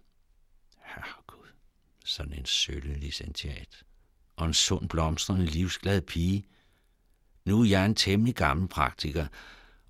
Sådan 2.05 2.33
en 2.33 2.47
sølle 2.47 2.99
licentiat. 2.99 3.83
Og 4.37 4.47
en 4.47 4.55
sund, 4.55 4.89
blomstrende, 4.89 5.47
livsglad 5.47 6.01
pige. 6.01 6.45
Nu 7.45 7.61
er 7.61 7.69
jeg 7.69 7.87
en 7.87 7.95
temmelig 7.95 8.35
gammel 8.35 8.69
praktiker, 8.69 9.27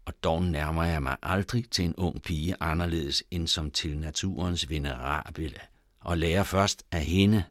og 0.05 0.23
dog 0.23 0.43
nærmer 0.43 0.85
jeg 0.85 1.03
mig 1.03 1.17
aldrig 1.23 1.71
til 1.71 1.85
en 1.85 1.95
ung 1.97 2.23
pige 2.23 2.57
anderledes 2.61 3.23
end 3.31 3.49
som 3.49 3.71
til 3.71 3.99
naturens 3.99 4.71
venerabile, 4.71 5.61
og 6.01 6.19
lærer 6.19 6.43
først 6.43 6.87
af 6.93 7.05
hende. 7.05 7.45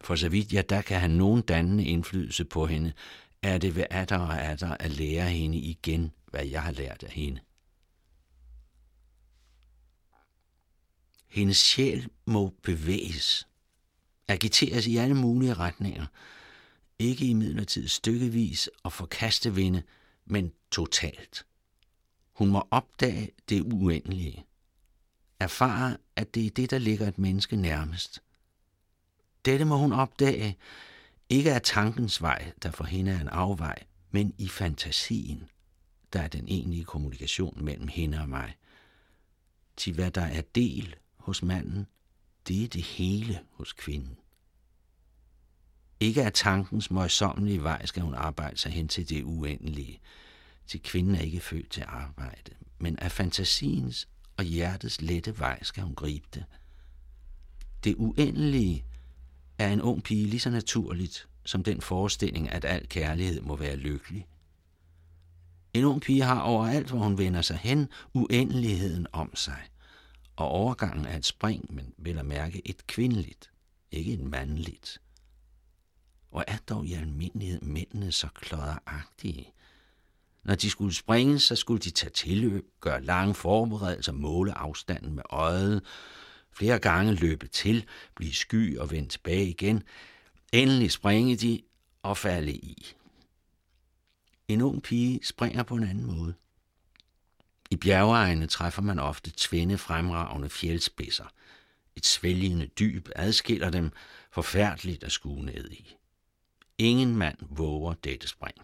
For 0.00 0.16
så 0.16 0.28
vidt 0.28 0.52
jeg 0.52 0.70
da 0.70 0.82
kan 0.82 1.00
have 1.00 1.12
nogen 1.12 1.42
dannende 1.42 1.84
indflydelse 1.84 2.44
på 2.44 2.66
hende, 2.66 2.92
er 3.42 3.58
det 3.58 3.76
ved 3.76 3.84
atter 3.90 4.18
og 4.18 4.40
atter 4.42 4.76
at 4.80 4.90
lære 4.90 5.30
hende 5.30 5.58
igen, 5.58 6.12
hvad 6.26 6.46
jeg 6.46 6.62
har 6.62 6.72
lært 6.72 7.02
af 7.02 7.10
hende. 7.10 7.40
Hendes 11.28 11.56
sjæl 11.56 12.08
må 12.24 12.54
bevæges, 12.62 13.48
agiteres 14.30 14.86
i 14.86 14.96
alle 14.96 15.14
mulige 15.14 15.54
retninger, 15.54 16.06
ikke 16.98 17.26
i 17.26 17.32
midlertid 17.32 17.88
stykkevis 17.88 18.68
og 18.82 18.92
forkaste 18.92 19.54
vinde, 19.54 19.82
men 20.24 20.52
totalt. 20.70 21.46
Hun 22.32 22.48
må 22.48 22.68
opdage 22.70 23.30
det 23.48 23.60
uendelige. 23.60 24.44
Erfare, 25.40 25.96
at 26.16 26.34
det 26.34 26.46
er 26.46 26.50
det, 26.50 26.70
der 26.70 26.78
ligger 26.78 27.08
et 27.08 27.18
menneske 27.18 27.56
nærmest. 27.56 28.22
Dette 29.44 29.64
må 29.64 29.76
hun 29.76 29.92
opdage, 29.92 30.58
ikke 31.28 31.52
af 31.52 31.62
tankens 31.62 32.22
vej, 32.22 32.52
der 32.62 32.70
for 32.70 32.84
hende 32.84 33.12
er 33.12 33.20
en 33.20 33.28
afvej, 33.28 33.84
men 34.10 34.34
i 34.38 34.48
fantasien, 34.48 35.48
der 36.12 36.20
er 36.20 36.28
den 36.28 36.48
egentlige 36.48 36.84
kommunikation 36.84 37.64
mellem 37.64 37.88
hende 37.88 38.20
og 38.20 38.28
mig. 38.28 38.56
Til 39.76 39.94
hvad 39.94 40.10
der 40.10 40.24
er 40.24 40.42
del 40.42 40.96
hos 41.16 41.42
manden, 41.42 41.86
det 42.48 42.64
er 42.64 42.68
det 42.68 42.82
hele 42.82 43.40
hos 43.50 43.72
kvinden. 43.72 44.19
Ikke 46.00 46.24
af 46.24 46.32
tankens 46.32 46.90
møjsommelige 46.90 47.62
vej 47.62 47.86
skal 47.86 48.02
hun 48.02 48.14
arbejde 48.14 48.56
sig 48.56 48.72
hen 48.72 48.88
til 48.88 49.08
det 49.08 49.22
uendelige, 49.22 50.00
til 50.66 50.82
kvinden 50.82 51.14
er 51.14 51.20
ikke 51.20 51.40
født 51.40 51.70
til 51.70 51.84
arbejde, 51.86 52.52
men 52.78 52.98
af 52.98 53.12
fantasiens 53.12 54.08
og 54.36 54.44
hjertets 54.44 55.00
lette 55.00 55.38
vej 55.38 55.62
skal 55.62 55.82
hun 55.82 55.94
gribe 55.94 56.26
det. 56.34 56.44
Det 57.84 57.94
uendelige 57.98 58.84
er 59.58 59.72
en 59.72 59.82
ung 59.82 60.02
pige 60.02 60.26
lige 60.26 60.40
så 60.40 60.50
naturligt 60.50 61.28
som 61.44 61.62
den 61.62 61.80
forestilling, 61.80 62.50
at 62.50 62.64
al 62.64 62.88
kærlighed 62.88 63.40
må 63.40 63.56
være 63.56 63.76
lykkelig. 63.76 64.26
En 65.74 65.84
ung 65.84 66.00
pige 66.00 66.22
har 66.22 66.40
overalt, 66.40 66.88
hvor 66.88 66.98
hun 66.98 67.18
vender 67.18 67.42
sig 67.42 67.56
hen, 67.56 67.88
uendeligheden 68.14 69.06
om 69.12 69.36
sig. 69.36 69.62
Og 70.36 70.48
overgangen 70.48 71.06
er 71.06 71.16
et 71.16 71.26
spring, 71.26 71.74
men 71.74 71.94
vil 71.98 72.18
at 72.18 72.26
mærke 72.26 72.62
et 72.64 72.86
kvindeligt, 72.86 73.50
ikke 73.90 74.12
et 74.12 74.20
mandligt. 74.20 75.00
Og 76.30 76.44
er 76.46 76.56
dog 76.68 76.86
i 76.86 76.94
almindelighed 76.94 77.60
mændene 77.60 78.12
så 78.12 78.28
klodderagtige, 78.34 79.52
når 80.44 80.54
de 80.54 80.70
skulle 80.70 80.94
springe, 80.94 81.40
så 81.40 81.56
skulle 81.56 81.80
de 81.80 81.90
tage 81.90 82.10
tilløb, 82.10 82.66
gøre 82.80 83.02
lange 83.02 83.34
forberedelser, 83.34 84.12
måle 84.12 84.52
afstanden 84.52 85.14
med 85.14 85.22
øjet, 85.30 85.84
flere 86.52 86.78
gange 86.78 87.14
løbe 87.14 87.46
til, 87.46 87.84
blive 88.14 88.32
sky 88.32 88.78
og 88.78 88.90
vende 88.90 89.08
tilbage 89.08 89.48
igen. 89.48 89.82
Endelig 90.52 90.90
springe 90.90 91.36
de 91.36 91.62
og 92.02 92.16
falde 92.16 92.52
i. 92.52 92.94
En 94.48 94.62
ung 94.62 94.82
pige 94.82 95.20
springer 95.22 95.62
på 95.62 95.74
en 95.74 95.84
anden 95.84 96.06
måde. 96.06 96.34
I 97.70 97.76
bjergeegne 97.76 98.46
træffer 98.46 98.82
man 98.82 98.98
ofte 98.98 99.32
tvinde 99.36 99.78
fremragende 99.78 100.48
fjeldspidser. 100.48 101.32
Et 101.96 102.06
svælgende 102.06 102.66
dyb 102.66 103.08
adskiller 103.16 103.70
dem 103.70 103.90
forfærdeligt 104.30 105.04
at 105.04 105.12
skue 105.12 105.44
ned 105.44 105.70
i. 105.70 105.96
Ingen 106.80 107.16
mand 107.16 107.38
våger 107.40 107.94
dette 107.94 108.28
spring. 108.28 108.56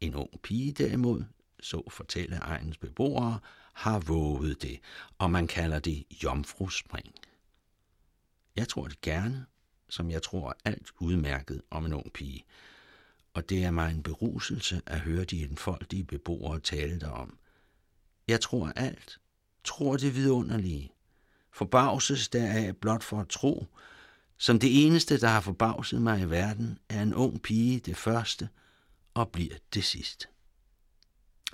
En 0.00 0.14
ung 0.14 0.42
pige 0.42 0.72
derimod, 0.72 1.24
så 1.60 1.90
fortælle 1.90 2.36
egens 2.36 2.78
beboere, 2.78 3.40
har 3.72 3.98
våget 3.98 4.62
det, 4.62 4.80
og 5.18 5.30
man 5.30 5.46
kalder 5.46 5.78
det 5.78 6.04
jomfruspring. 6.22 7.14
Jeg 8.56 8.68
tror 8.68 8.86
det 8.88 9.00
gerne, 9.00 9.46
som 9.88 10.10
jeg 10.10 10.22
tror 10.22 10.56
alt 10.64 10.90
udmærket 11.00 11.62
om 11.70 11.84
en 11.86 11.92
ung 11.92 12.12
pige, 12.12 12.44
og 13.34 13.48
det 13.48 13.64
er 13.64 13.70
mig 13.70 13.90
en 13.90 14.02
beruselse 14.02 14.82
at 14.86 15.00
høre 15.00 15.24
de 15.24 15.44
enfoldige 15.44 16.04
beboere 16.04 16.60
tale 16.60 17.00
derom. 17.00 17.38
Jeg 18.28 18.40
tror 18.40 18.72
alt, 18.76 19.20
tror 19.64 19.96
det 19.96 20.14
vidunderlige, 20.14 20.92
forbavses 21.52 22.28
deraf 22.28 22.76
blot 22.76 23.02
for 23.02 23.20
at 23.20 23.28
tro, 23.28 23.66
som 24.40 24.58
det 24.58 24.86
eneste, 24.86 25.20
der 25.20 25.28
har 25.28 25.40
forbavset 25.40 26.02
mig 26.02 26.20
i 26.20 26.30
verden, 26.30 26.78
er 26.88 27.02
en 27.02 27.14
ung 27.14 27.42
pige 27.42 27.80
det 27.80 27.96
første– 27.96 28.48
og 29.14 29.28
bliver 29.28 29.54
det 29.74 29.84
sidst. 29.84 30.28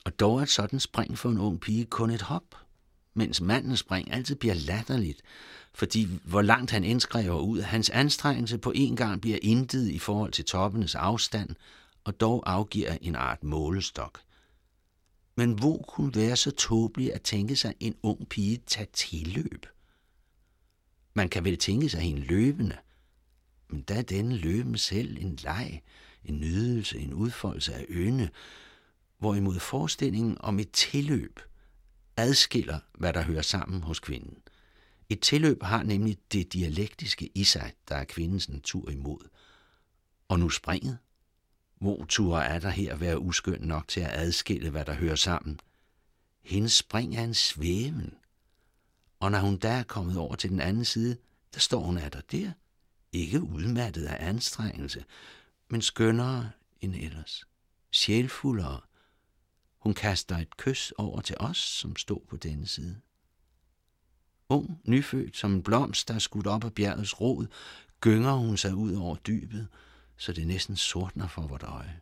Og 0.05 0.21
dog 0.21 0.39
er 0.39 0.43
et 0.43 0.49
sådan 0.49 0.81
spring 0.81 1.19
for 1.19 1.31
en 1.31 1.39
ung 1.39 1.61
pige 1.61 1.85
kun 1.85 2.11
et 2.11 2.23
hop, 2.23 2.55
mens 3.15 3.41
mandens 3.41 3.81
spring 3.81 4.13
altid 4.13 4.35
bliver 4.35 4.55
latterligt, 4.55 5.23
fordi 5.75 6.21
hvor 6.25 6.43
langt 6.43 6.71
han 6.71 6.85
indskriver 6.85 7.41
ud, 7.41 7.61
hans 7.61 7.91
anstrengelse 7.91 8.59
på 8.59 8.73
en 8.75 8.97
gang 8.97 9.21
bliver 9.21 9.39
intet 9.43 9.89
i 9.89 9.99
forhold 9.99 10.33
til 10.33 10.45
toppenes 10.45 10.95
afstand, 10.95 11.51
og 12.05 12.21
dog 12.21 12.43
afgiver 12.53 12.97
en 13.01 13.15
art 13.15 13.45
målestok. 13.45 14.21
Men 15.37 15.53
hvor 15.53 15.85
kunne 15.89 16.15
være 16.15 16.37
så 16.37 16.51
tåbelig 16.51 17.15
at 17.15 17.23
tænke 17.23 17.57
sig 17.57 17.75
en 17.81 17.95
ung 18.03 18.29
pige 18.29 18.63
tage 18.67 18.89
tilløb? 18.93 19.67
Man 21.17 21.29
kan 21.29 21.45
vel 21.45 21.59
tænke 21.59 21.89
sig 21.89 22.03
en 22.03 22.19
løbende, 22.19 22.77
men 23.69 23.83
da 23.83 23.95
er 23.95 24.03
denne 24.03 24.37
løben 24.37 24.79
selv 24.79 25.19
en 25.21 25.37
leg, 25.43 25.83
en 26.25 26.41
nydelse, 26.41 26.99
en 26.99 27.15
udfoldelse 27.15 27.75
af 27.75 27.87
ynde, 27.89 28.29
hvorimod 29.19 29.59
forestillingen 29.59 30.37
om 30.41 30.59
et 30.61 30.71
tilløb 30.71 31.41
adskiller, 32.17 32.79
hvad 32.95 33.13
der 33.13 33.23
hører 33.23 33.43
sammen 33.43 33.83
hos 33.83 34.01
kvinden. 34.01 34.39
Et 35.09 35.21
tilløb 35.21 35.63
har 35.63 35.83
nemlig 35.83 36.19
det 36.33 36.53
dialektiske 36.53 37.31
i 37.35 37.45
sig, 37.45 37.73
der 37.89 37.97
er 37.97 38.05
kvindens 38.05 38.49
natur 38.49 38.91
imod. 38.91 39.29
Og 40.29 40.39
nu 40.39 40.49
springet. 40.49 40.99
Hvor 41.79 42.05
tur 42.05 42.39
er 42.39 42.59
der 42.59 42.71
her 42.71 42.97
være 42.97 43.19
uskøn 43.19 43.61
nok 43.61 43.89
til 43.89 44.01
at 44.01 44.13
adskille, 44.13 44.71
hvad 44.71 44.85
der 44.85 44.95
hører 44.95 45.17
sammen? 45.17 45.61
Hendes 46.43 46.73
spring 46.73 47.17
er 47.17 47.25
en 47.25 47.35
svæven. 47.35 48.15
Og 49.21 49.31
når 49.31 49.39
hun 49.39 49.57
da 49.57 49.69
er 49.69 49.83
kommet 49.83 50.17
over 50.17 50.35
til 50.35 50.51
den 50.51 50.61
anden 50.61 50.85
side, 50.85 51.17
der 51.55 51.61
står 51.61 51.81
hun 51.81 51.97
der 51.97 52.09
der, 52.09 52.53
ikke 53.13 53.43
udmattet 53.43 54.05
af 54.07 54.29
anstrengelse, 54.29 55.05
men 55.69 55.83
skønnere 55.83 56.51
end 56.81 56.95
ellers, 56.95 57.45
sjælfuldere. 57.91 58.81
Hun 59.79 59.95
kaster 59.95 60.39
et 60.39 60.57
kys 60.57 60.93
over 60.99 61.21
til 61.21 61.37
os, 61.39 61.59
som 61.59 61.97
stod 61.97 62.21
på 62.29 62.37
denne 62.37 62.67
side. 62.67 63.01
Ung, 64.49 64.81
nyfødt 64.85 65.37
som 65.37 65.53
en 65.53 65.63
blomst, 65.63 66.09
der 66.09 66.15
er 66.15 66.19
skudt 66.19 66.47
op 66.47 66.65
af 66.65 66.75
bjergets 66.75 67.21
rod, 67.21 67.47
gynger 68.01 68.33
hun 68.33 68.57
sig 68.57 68.75
ud 68.75 68.95
over 68.95 69.17
dybet, 69.17 69.69
så 70.17 70.33
det 70.33 70.47
næsten 70.47 70.77
sortner 70.77 71.29
for 71.29 71.43
vort 71.43 71.63
øje. 71.63 72.01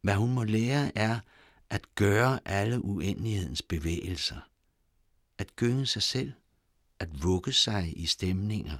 Hvad 0.00 0.14
hun 0.14 0.34
må 0.34 0.44
lære 0.44 0.98
er 0.98 1.20
at 1.70 1.94
gøre 1.94 2.40
alle 2.44 2.84
uendelighedens 2.84 3.62
bevægelser, 3.62 4.40
at 5.38 5.56
gynge 5.56 5.86
sig 5.86 6.02
selv, 6.02 6.32
at 6.98 7.22
vugge 7.22 7.52
sig 7.52 7.98
i 7.98 8.06
stemninger, 8.06 8.78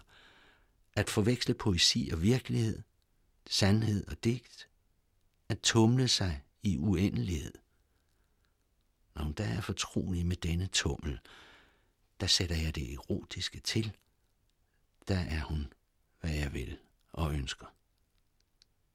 at 0.95 1.11
forveksle 1.11 1.55
poesi 1.55 2.11
og 2.13 2.23
virkelighed, 2.23 2.83
sandhed 3.47 4.07
og 4.07 4.25
digt, 4.25 4.69
at 5.49 5.61
tumle 5.61 6.09
sig 6.09 6.43
i 6.63 6.79
uendelighed. 6.79 7.53
Når 9.15 9.23
hun 9.23 9.33
der 9.33 9.45
er 9.45 9.61
fortrolig 9.61 10.27
med 10.27 10.37
denne 10.37 10.67
tummel, 10.67 11.21
der 12.21 12.27
sætter 12.27 12.57
jeg 12.57 12.75
det 12.75 12.93
erotiske 12.93 13.61
til. 13.61 13.97
Der 15.09 15.19
er 15.19 15.45
hun, 15.45 15.73
hvad 16.21 16.31
jeg 16.31 16.53
vil 16.53 16.79
og 17.13 17.35
ønsker. 17.35 17.67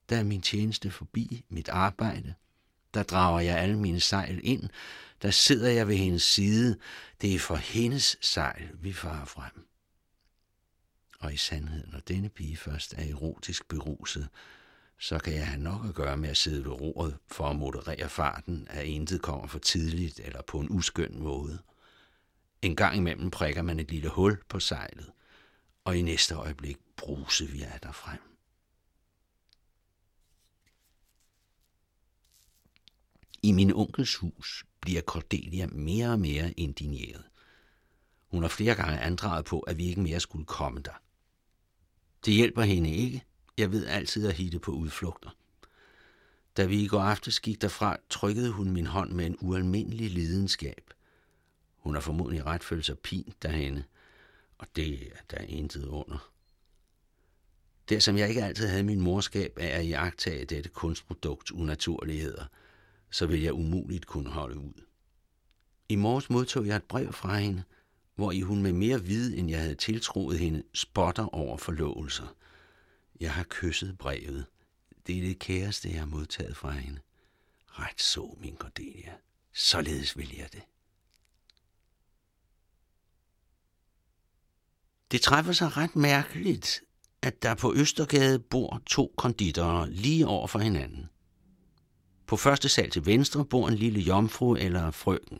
Der 0.10 0.18
er 0.18 0.24
min 0.24 0.42
tjeneste 0.42 0.92
forbi, 0.92 1.46
mit 1.50 1.70
arbejde. 1.70 2.36
Der 2.94 3.04
drager 3.04 3.40
jeg 3.40 3.58
alle 3.58 3.78
mine 3.78 4.00
sejl 4.00 4.40
ind. 4.44 4.70
Der 5.22 5.32
sidder 5.32 5.70
jeg 5.70 5.88
ved 5.88 5.96
hendes 5.96 6.24
side. 6.24 6.78
Det 7.22 7.36
er 7.36 7.40
for 7.40 7.56
hendes 7.56 8.18
sejl, 8.22 8.70
vi 8.74 8.94
farer 8.94 9.26
frem. 9.26 9.68
Og 11.20 11.34
i 11.34 11.38
sandhed, 11.38 11.88
når 11.88 12.00
denne 12.00 12.30
pige 12.30 12.58
først 12.58 12.94
er 12.98 13.10
erotisk 13.12 13.68
beruset, 13.68 14.28
så 15.00 15.20
kan 15.20 15.34
jeg 15.34 15.48
have 15.48 15.62
nok 15.62 15.86
at 15.86 15.96
gøre 15.96 16.18
med 16.18 16.30
at 16.30 16.38
sidde 16.38 16.66
ved 16.66 16.72
roret 16.72 17.18
for 17.28 17.50
at 17.50 17.56
moderere 17.56 18.10
farten, 18.10 18.68
at 18.70 18.86
intet 18.86 19.22
kommer 19.22 19.48
for 19.48 19.60
tidligt 19.60 20.20
eller 20.20 20.42
på 20.42 20.60
en 20.60 20.68
uskøn 20.70 21.20
måde. 21.20 21.60
En 22.62 22.76
gang 22.76 22.98
imellem 22.98 23.32
prikker 23.32 23.62
man 23.62 23.80
et 23.80 23.92
lille 23.92 24.10
hul 24.10 24.44
på 24.50 24.60
sejlet, 24.60 25.12
og 25.84 25.98
i 25.98 26.02
næste 26.02 26.36
øjeblik 26.36 26.78
bruser 26.98 27.48
vi 27.48 27.62
af 27.62 27.96
frem. 27.96 28.33
I 33.44 33.52
min 33.52 33.74
onkels 33.74 34.16
hus 34.16 34.66
bliver 34.80 35.02
Cordelia 35.02 35.68
mere 35.68 36.10
og 36.10 36.20
mere 36.20 36.52
indigneret. 36.52 37.24
Hun 38.28 38.42
har 38.42 38.50
flere 38.50 38.76
gange 38.76 39.00
andraget 39.00 39.46
på, 39.46 39.60
at 39.60 39.78
vi 39.78 39.86
ikke 39.86 40.02
mere 40.02 40.20
skulle 40.20 40.46
komme 40.46 40.82
der. 40.82 41.02
Det 42.26 42.34
hjælper 42.34 42.62
hende 42.62 42.96
ikke. 42.96 43.24
Jeg 43.58 43.72
ved 43.72 43.86
altid 43.86 44.28
at 44.28 44.34
hitte 44.34 44.60
på 44.60 44.72
udflugter. 44.72 45.30
Da 46.58 46.66
vi 46.66 46.84
i 46.84 46.88
går 46.88 47.02
aftes 47.02 47.40
gik 47.40 47.62
derfra, 47.62 47.98
trykkede 48.10 48.52
hun 48.52 48.72
min 48.72 48.86
hånd 48.86 49.12
med 49.12 49.26
en 49.26 49.38
ualmindelig 49.42 50.12
lidenskab. 50.12 50.94
Hun 51.78 51.94
har 51.94 52.02
formodentlig 52.02 52.46
ret 52.46 52.64
følt 52.64 52.86
sig 52.86 53.00
pint 53.00 53.44
derhenne, 53.44 53.86
og 54.58 54.68
det 54.76 55.08
er 55.08 55.18
der 55.32 55.38
intet 55.38 55.86
under. 55.86 56.32
Der 57.90 58.00
som 58.00 58.18
jeg 58.18 58.30
ikke 58.30 58.44
altid 58.44 58.68
havde 58.68 58.84
min 58.84 59.02
morskab 59.02 59.58
af 59.60 59.80
at 59.80 59.86
iagtage 59.86 60.46
dette 60.46 60.70
kunstprodukts 60.70 61.52
unaturligheder, 61.52 62.46
så 63.14 63.26
vil 63.26 63.42
jeg 63.42 63.54
umuligt 63.54 64.06
kunne 64.06 64.30
holde 64.30 64.58
ud. 64.58 64.86
I 65.90 65.96
morges 65.96 66.30
modtog 66.30 66.68
jeg 66.68 66.76
et 66.76 66.84
brev 66.84 67.14
fra 67.14 67.38
hende, 67.38 67.64
hvor 68.16 68.32
i 68.32 68.42
hun 68.42 68.62
med 68.62 68.74
mere 68.74 69.04
vid, 69.04 69.38
end 69.38 69.50
jeg 69.50 69.62
havde 69.62 69.76
tiltroet 69.76 70.40
hende, 70.40 70.64
spotter 70.74 71.36
over 71.36 71.58
forlovelser. 71.58 72.36
Jeg 73.20 73.34
har 73.34 73.46
kysset 73.50 73.98
brevet. 73.98 74.46
Det 75.08 75.18
er 75.18 75.22
det 75.22 75.40
kæreste, 75.40 75.90
jeg 75.90 76.00
har 76.00 76.06
modtaget 76.06 76.58
fra 76.58 76.72
hende. 76.72 77.00
Ret 77.68 78.02
så, 78.02 78.38
min 78.40 78.58
Cordelia. 78.58 79.14
Således 79.54 80.18
vil 80.18 80.36
jeg 80.38 80.50
det. 80.54 80.62
Det 85.12 85.22
træffer 85.22 85.54
sig 85.54 85.78
ret 85.78 85.96
mærkeligt, 85.96 86.82
at 87.22 87.44
der 87.44 87.56
på 87.56 87.74
Østergade 87.76 88.40
bor 88.40 88.82
to 88.86 89.14
konditorer 89.18 89.86
lige 89.86 90.28
over 90.28 90.48
for 90.48 90.60
hinanden. 90.60 91.10
På 92.28 92.38
første 92.38 92.70
sal 92.70 92.90
til 92.90 93.06
venstre 93.06 93.46
bor 93.46 93.68
en 93.68 93.76
lille 93.76 94.00
jomfru 94.00 94.56
eller 94.56 94.92
frøken. 94.92 95.40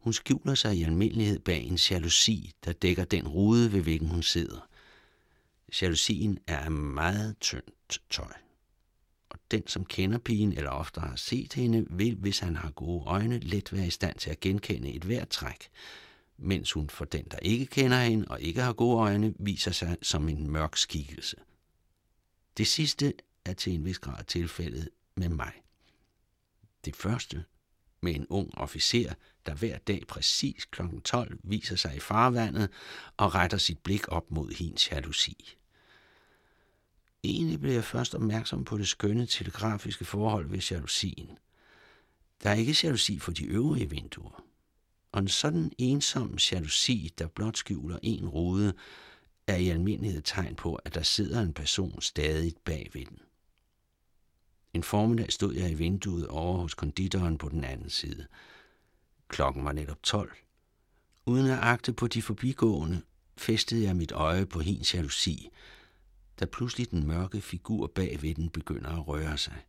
Hun 0.00 0.12
skjuler 0.12 0.54
sig 0.54 0.76
i 0.76 0.82
almindelighed 0.82 1.38
bag 1.38 1.62
en 1.62 1.78
jalousi, 1.90 2.52
der 2.64 2.72
dækker 2.72 3.04
den 3.04 3.28
rude, 3.28 3.72
ved 3.72 3.80
hvilken 3.80 4.08
hun 4.08 4.22
sidder. 4.22 4.68
Jalousien 5.82 6.38
er 6.46 6.58
af 6.58 6.70
meget 6.70 7.38
tyndt 7.40 8.00
tøj. 8.10 8.32
Og 9.30 9.38
den, 9.50 9.66
som 9.66 9.84
kender 9.84 10.18
pigen 10.18 10.52
eller 10.52 10.70
ofte 10.70 11.00
har 11.00 11.16
set 11.16 11.52
hende, 11.52 11.86
vil, 11.90 12.14
hvis 12.14 12.38
han 12.38 12.56
har 12.56 12.70
gode 12.70 13.04
øjne, 13.06 13.38
let 13.38 13.72
være 13.72 13.86
i 13.86 13.90
stand 13.90 14.18
til 14.18 14.30
at 14.30 14.40
genkende 14.40 14.92
et 14.92 15.04
hvert 15.04 15.28
træk, 15.28 15.68
mens 16.36 16.72
hun 16.72 16.90
for 16.90 17.04
den, 17.04 17.24
der 17.30 17.38
ikke 17.38 17.66
kender 17.66 18.00
hende 18.00 18.26
og 18.28 18.40
ikke 18.40 18.62
har 18.62 18.72
gode 18.72 18.98
øjne, 18.98 19.34
viser 19.38 19.70
sig 19.70 19.96
som 20.02 20.28
en 20.28 20.50
mørk 20.50 20.76
skikkelse. 20.76 21.36
Det 22.56 22.66
sidste 22.66 23.12
er 23.44 23.52
til 23.52 23.72
en 23.72 23.84
vis 23.84 23.98
grad 23.98 24.24
tilfældet 24.24 24.88
med 25.16 25.28
mig. 25.28 25.52
Det 26.84 26.96
første 26.96 27.44
med 28.00 28.14
en 28.14 28.26
ung 28.30 28.58
officer, 28.58 29.14
der 29.46 29.54
hver 29.54 29.78
dag 29.78 30.02
præcis 30.08 30.64
kl. 30.64 30.82
12 31.04 31.38
viser 31.42 31.76
sig 31.76 31.96
i 31.96 32.00
farvandet 32.00 32.70
og 33.16 33.34
retter 33.34 33.58
sit 33.58 33.78
blik 33.78 34.08
op 34.08 34.30
mod 34.30 34.54
hendes 34.54 34.90
jalousi. 34.90 35.56
Egentlig 37.24 37.60
blev 37.60 37.72
jeg 37.72 37.84
først 37.84 38.14
opmærksom 38.14 38.64
på 38.64 38.78
det 38.78 38.88
skønne 38.88 39.26
telegrafiske 39.26 40.04
forhold 40.04 40.48
ved 40.48 40.58
jalousien. 40.58 41.38
Der 42.42 42.50
er 42.50 42.54
ikke 42.54 42.76
jalousi 42.82 43.18
for 43.18 43.32
de 43.32 43.44
øvrige 43.44 43.90
vinduer. 43.90 44.44
Og 45.12 45.20
en 45.20 45.28
sådan 45.28 45.72
ensom 45.78 46.38
jalousi, 46.52 47.14
der 47.18 47.26
blot 47.26 47.56
skjuler 47.56 47.98
en 48.02 48.28
rude, 48.28 48.74
er 49.46 49.56
i 49.56 49.68
almindelighed 49.68 50.22
tegn 50.22 50.54
på, 50.56 50.74
at 50.74 50.94
der 50.94 51.02
sidder 51.02 51.40
en 51.40 51.52
person 51.52 52.00
stadig 52.00 52.54
bag 52.64 52.90
ved 52.92 53.06
den. 53.06 53.18
En 54.72 54.82
formiddag 54.82 55.32
stod 55.32 55.54
jeg 55.54 55.70
i 55.70 55.74
vinduet 55.74 56.26
over 56.26 56.58
hos 56.58 56.74
konditoren 56.74 57.38
på 57.38 57.48
den 57.48 57.64
anden 57.64 57.90
side. 57.90 58.26
Klokken 59.28 59.64
var 59.64 59.72
netop 59.72 60.02
12. 60.02 60.36
Uden 61.26 61.46
at 61.46 61.58
agte 61.58 61.92
på 61.92 62.06
de 62.06 62.22
forbigående, 62.22 63.02
fæstede 63.36 63.82
jeg 63.82 63.96
mit 63.96 64.12
øje 64.12 64.46
på 64.46 64.60
hendes 64.60 64.94
jalousi, 64.94 65.48
da 66.40 66.44
pludselig 66.44 66.90
den 66.90 67.06
mørke 67.06 67.40
figur 67.40 67.86
bag 67.86 68.22
ved 68.22 68.34
den 68.34 68.50
begynder 68.50 68.90
at 68.90 69.08
røre 69.08 69.38
sig. 69.38 69.64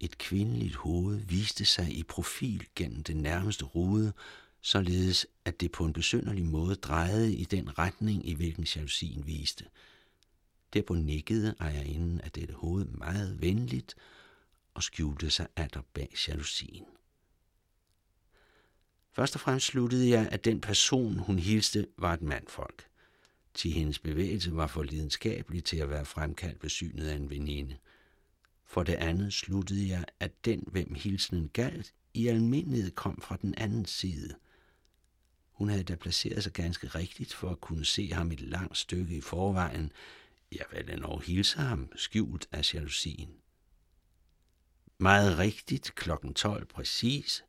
Et 0.00 0.18
kvindeligt 0.18 0.74
hoved 0.74 1.16
viste 1.16 1.64
sig 1.64 1.98
i 1.98 2.02
profil 2.02 2.66
gennem 2.74 3.02
den 3.02 3.16
nærmeste 3.16 3.64
rude, 3.64 4.12
således 4.60 5.26
at 5.44 5.60
det 5.60 5.72
på 5.72 5.84
en 5.84 5.92
besynderlig 5.92 6.44
måde 6.44 6.74
drejede 6.74 7.34
i 7.34 7.44
den 7.44 7.78
retning, 7.78 8.28
i 8.28 8.34
hvilken 8.34 8.66
jalousien 8.76 9.26
viste– 9.26 9.64
Derpå 10.76 10.94
nikkede 10.94 11.54
ejerinden 11.60 12.20
af 12.20 12.30
dette 12.32 12.54
hoved 12.54 12.84
meget 12.84 13.40
venligt 13.40 13.94
og 14.74 14.82
skjulte 14.82 15.30
sig 15.30 15.46
atter 15.56 15.82
bag 15.94 16.14
jalousien. 16.28 16.84
Først 19.12 19.34
og 19.34 19.40
fremmest 19.40 19.66
sluttede 19.66 20.08
jeg, 20.08 20.28
at 20.32 20.44
den 20.44 20.60
person, 20.60 21.18
hun 21.18 21.38
hilste, 21.38 21.86
var 21.98 22.14
et 22.14 22.22
mandfolk. 22.22 22.86
Til 23.54 23.70
hendes 23.70 23.98
bevægelse 23.98 24.56
var 24.56 24.66
for 24.66 24.82
lidenskabelig 24.82 25.64
til 25.64 25.76
at 25.76 25.90
være 25.90 26.04
fremkaldt 26.04 26.62
ved 26.62 26.70
synet 26.70 27.08
af 27.08 27.14
en 27.14 27.30
veninde. 27.30 27.76
For 28.64 28.82
det 28.82 28.94
andet 28.94 29.32
sluttede 29.32 29.88
jeg, 29.88 30.04
at 30.20 30.44
den, 30.44 30.64
hvem 30.66 30.94
hilsenen 30.94 31.48
galt, 31.48 31.94
i 32.14 32.26
almindelighed 32.26 32.90
kom 32.90 33.20
fra 33.20 33.38
den 33.42 33.54
anden 33.54 33.84
side. 33.84 34.34
Hun 35.52 35.68
havde 35.68 35.84
da 35.84 35.94
placeret 35.94 36.42
sig 36.42 36.52
ganske 36.52 36.88
rigtigt 36.88 37.34
for 37.34 37.50
at 37.50 37.60
kunne 37.60 37.84
se 37.84 38.12
ham 38.12 38.32
et 38.32 38.40
langt 38.40 38.78
stykke 38.78 39.16
i 39.16 39.20
forvejen, 39.20 39.92
jeg 40.52 40.66
vil 40.72 40.90
endnu 40.90 41.18
hilse 41.18 41.58
ham, 41.58 41.92
skjult 41.96 42.48
af 42.52 42.74
jalousien. 42.74 43.36
Meget 44.98 45.38
rigtigt 45.38 45.94
klokken 45.94 46.34
12 46.34 46.64
præcis 46.64 47.44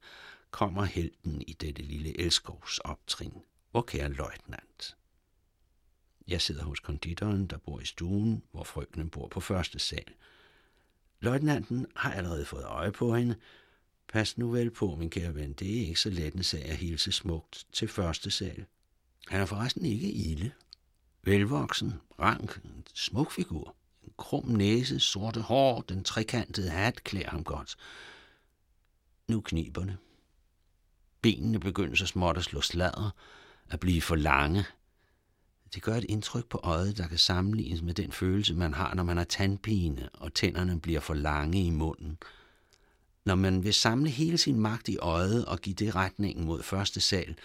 kommer 0.52 0.84
helten 0.84 1.42
i 1.42 1.54
dette 1.54 1.82
lille 1.82 2.20
elskovs 2.20 2.80
optrin, 2.80 3.34
hvor 3.72 3.82
kære 3.82 4.10
løjtnant. 4.10 4.98
Jeg 6.28 6.42
sidder 6.42 6.64
hos 6.64 6.80
konditoren, 6.80 7.48
der 7.48 7.58
bor 7.58 7.80
i 7.80 7.86
stuen, 7.86 8.44
hvor 8.52 8.64
frøkenen 8.64 9.10
bor 9.10 9.28
på 9.28 9.40
første 9.40 9.80
sal. 9.80 10.14
Løjtnanten 11.20 11.86
har 11.96 12.14
allerede 12.14 12.46
fået 12.46 12.64
øje 12.64 12.92
på 12.92 13.16
hende. 13.16 13.36
Pas 14.08 14.38
nu 14.38 14.52
vel 14.52 14.72
på, 14.72 14.96
min 14.96 15.10
kære 15.10 15.36
ven, 15.36 15.54
det 15.54 15.78
er 15.78 15.88
ikke 15.88 16.00
så 16.00 16.10
let 16.10 16.34
en 16.34 16.44
sag 16.44 16.66
at 16.66 16.78
hilse 16.78 17.12
smukt 17.12 17.68
til 17.74 17.88
første 17.88 18.32
sal. 18.32 18.66
Han 19.28 19.42
er 19.42 19.46
forresten 19.46 19.86
ikke 19.86 20.12
ilde, 20.12 20.52
Velvoksen, 21.28 21.94
rank, 22.20 22.60
en 22.64 22.84
smuk 22.94 23.32
figur. 23.32 23.76
En 24.04 24.14
krum 24.18 24.46
næse, 24.46 25.00
sorte 25.00 25.42
hår, 25.42 25.82
den 25.82 26.04
trekantede 26.04 26.70
hat 26.70 27.04
klæder 27.04 27.30
ham 27.30 27.44
godt. 27.44 27.76
Nu 29.28 29.42
kniberne. 29.42 29.98
Benene 31.22 31.60
begynder 31.60 31.96
så 31.96 32.06
småt 32.06 32.38
at 32.38 32.44
slå 32.44 32.62
sladder, 32.62 33.10
at 33.70 33.80
blive 33.80 34.02
for 34.02 34.16
lange. 34.16 34.66
Det 35.74 35.84
gør 35.84 35.96
et 35.96 36.06
indtryk 36.10 36.46
på 36.46 36.60
øjet, 36.64 36.98
der 36.98 37.08
kan 37.08 37.18
sammenlignes 37.18 37.82
med 37.82 37.94
den 37.94 38.12
følelse, 38.12 38.54
man 38.54 38.74
har, 38.74 38.94
når 38.94 39.04
man 39.04 39.18
har 39.18 39.24
tandpine, 39.24 40.10
og 40.14 40.34
tænderne 40.34 40.82
bliver 40.82 41.00
for 41.00 41.14
lange 41.14 41.64
i 41.64 41.70
munden. 41.70 42.18
Når 43.26 43.36
man 43.36 43.64
vil 43.64 43.74
samle 43.74 44.10
hele 44.10 44.38
sin 44.38 44.60
magt 44.60 44.88
i 44.88 44.98
øjet 44.98 45.46
og 45.46 45.60
give 45.60 45.76
det 45.76 45.96
retningen 45.96 46.46
mod 46.46 46.64
første 46.64 47.02
sal, 47.02 47.38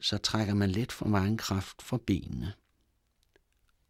så 0.00 0.18
trækker 0.18 0.54
man 0.54 0.70
let 0.70 0.92
for 0.92 1.06
mange 1.06 1.38
kraft 1.38 1.82
fra 1.82 1.98
benene. 2.06 2.52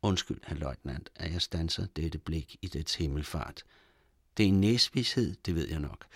Undskyld, 0.06 0.40
herr 0.44 0.56
løjtnant, 0.56 1.10
at 1.14 1.32
jeg 1.32 1.42
stanser 1.42 1.86
dette 1.86 2.18
blik 2.18 2.56
i 2.62 2.66
dets 2.66 2.94
himmelfart. 2.94 3.62
Det 4.36 4.44
er 4.44 4.48
en 4.48 4.60
næsvished, 4.60 5.36
det 5.46 5.54
ved 5.54 5.68
jeg 5.68 5.80
nok. 5.80 6.06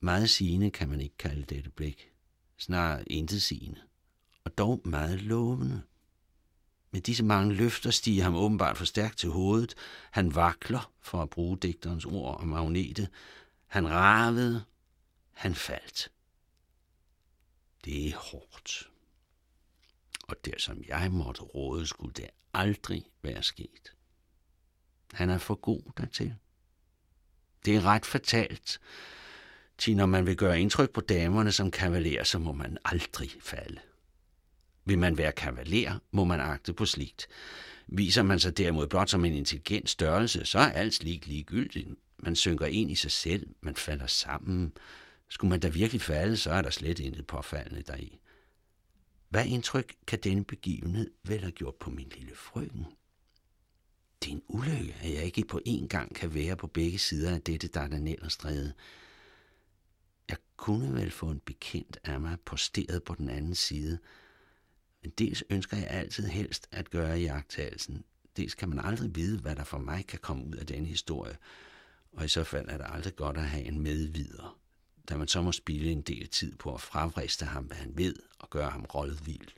Meget 0.00 0.30
sigende 0.30 0.70
kan 0.70 0.88
man 0.88 1.00
ikke 1.00 1.16
kalde 1.16 1.42
dette 1.42 1.70
blik. 1.70 2.10
Snarere 2.56 3.12
intet 3.12 3.42
sigende. 3.42 3.80
Og 4.44 4.58
dog 4.58 4.80
meget 4.84 5.22
lovende. 5.22 5.82
Med 6.90 7.00
disse 7.00 7.24
mange 7.24 7.54
løfter 7.54 7.90
stiger 7.90 8.24
ham 8.24 8.34
åbenbart 8.34 8.76
for 8.76 8.84
stærkt 8.84 9.18
til 9.18 9.28
hovedet. 9.28 9.74
Han 10.10 10.34
vakler, 10.34 10.92
for 11.00 11.22
at 11.22 11.30
bruge 11.30 11.58
digterens 11.62 12.04
ord 12.04 12.40
om 12.40 12.48
magnete. 12.48 13.08
Han 13.66 13.88
ravede. 13.90 14.64
Han 15.32 15.54
faldt. 15.54 16.10
Det 17.84 18.08
er 18.08 18.16
hårdt. 18.16 18.90
Og 20.26 20.36
der 20.44 20.58
som 20.58 20.82
jeg 20.88 21.12
måtte 21.12 21.42
råde, 21.42 21.86
skulle 21.86 22.12
det 22.12 22.26
aldrig 22.54 23.04
være 23.22 23.42
sket. 23.42 23.92
Han 25.12 25.30
er 25.30 25.38
for 25.38 25.54
god 25.54 25.82
dertil. 25.98 26.34
Det 27.64 27.76
er 27.76 27.84
ret 27.84 28.06
fatalt, 28.06 28.80
til 29.78 29.96
når 29.96 30.06
man 30.06 30.26
vil 30.26 30.36
gøre 30.36 30.60
indtryk 30.60 30.90
på 30.90 31.00
damerne 31.00 31.52
som 31.52 31.70
kavaler, 31.70 32.24
så 32.24 32.38
må 32.38 32.52
man 32.52 32.78
aldrig 32.84 33.30
falde. 33.40 33.80
Vil 34.84 34.98
man 34.98 35.18
være 35.18 35.32
kavaler, 35.32 35.98
må 36.10 36.24
man 36.24 36.40
agte 36.40 36.72
på 36.72 36.86
sligt. 36.86 37.26
Viser 37.86 38.22
man 38.22 38.38
sig 38.38 38.58
derimod 38.58 38.86
blot 38.86 39.10
som 39.10 39.24
en 39.24 39.32
intelligent 39.32 39.90
størrelse, 39.90 40.44
så 40.44 40.58
er 40.58 40.70
alt 40.70 40.94
slik 40.94 41.26
ligegyldigt. 41.26 41.88
Man 42.18 42.36
synker 42.36 42.66
ind 42.66 42.90
i 42.90 42.94
sig 42.94 43.10
selv, 43.10 43.48
man 43.60 43.76
falder 43.76 44.06
sammen. 44.06 44.72
Skulle 45.28 45.48
man 45.48 45.60
da 45.60 45.68
virkelig 45.68 46.02
falde, 46.02 46.36
så 46.36 46.50
er 46.50 46.62
der 46.62 46.70
slet 46.70 46.98
intet 46.98 47.26
påfaldende 47.26 47.82
deri. 47.82 48.18
Hvad 49.28 49.46
indtryk 49.46 49.96
kan 50.06 50.18
denne 50.24 50.44
begivenhed 50.44 51.10
vel 51.22 51.40
have 51.40 51.52
gjort 51.52 51.74
på 51.74 51.90
min 51.90 52.08
lille 52.08 52.34
frøken? 52.34 52.86
Det 54.22 54.28
er 54.28 54.34
en 54.34 54.42
ulykke, 54.48 54.96
at 55.02 55.14
jeg 55.14 55.24
ikke 55.24 55.44
på 55.44 55.60
én 55.68 55.86
gang 55.86 56.14
kan 56.14 56.34
være 56.34 56.56
på 56.56 56.66
begge 56.66 56.98
sider 56.98 57.34
af 57.34 57.42
dette 57.42 57.68
Dardanellerstræde. 57.68 58.72
Jeg 60.28 60.36
kunne 60.56 60.94
vel 60.94 61.10
få 61.10 61.30
en 61.30 61.40
bekendt 61.40 61.98
af 62.04 62.20
mig 62.20 62.40
posteret 62.40 63.04
på 63.04 63.14
den 63.14 63.30
anden 63.30 63.54
side, 63.54 63.98
men 65.02 65.12
dels 65.18 65.44
ønsker 65.50 65.76
jeg 65.76 65.86
altid 65.90 66.26
helst 66.26 66.68
at 66.70 66.90
gøre 66.90 67.18
jagttagelsen. 67.18 68.04
Dels 68.36 68.54
kan 68.54 68.68
man 68.68 68.78
aldrig 68.78 69.16
vide, 69.16 69.40
hvad 69.40 69.56
der 69.56 69.64
for 69.64 69.78
mig 69.78 70.06
kan 70.06 70.18
komme 70.18 70.46
ud 70.46 70.54
af 70.54 70.66
denne 70.66 70.86
historie, 70.86 71.36
og 72.12 72.24
i 72.24 72.28
så 72.28 72.44
fald 72.44 72.68
er 72.68 72.76
det 72.76 72.86
aldrig 72.88 73.16
godt 73.16 73.36
at 73.36 73.48
have 73.48 73.64
en 73.64 73.80
medvider 73.80 74.65
da 75.08 75.16
man 75.16 75.28
så 75.28 75.42
må 75.42 75.52
spille 75.52 75.90
en 75.90 76.02
del 76.02 76.28
tid 76.28 76.56
på 76.56 76.74
at 76.74 76.80
fravriste 76.80 77.44
ham, 77.44 77.64
hvad 77.64 77.76
han 77.76 77.92
ved, 77.96 78.16
og 78.38 78.50
gøre 78.50 78.70
ham 78.70 78.84
rollet 78.84 79.26
vild. 79.26 79.48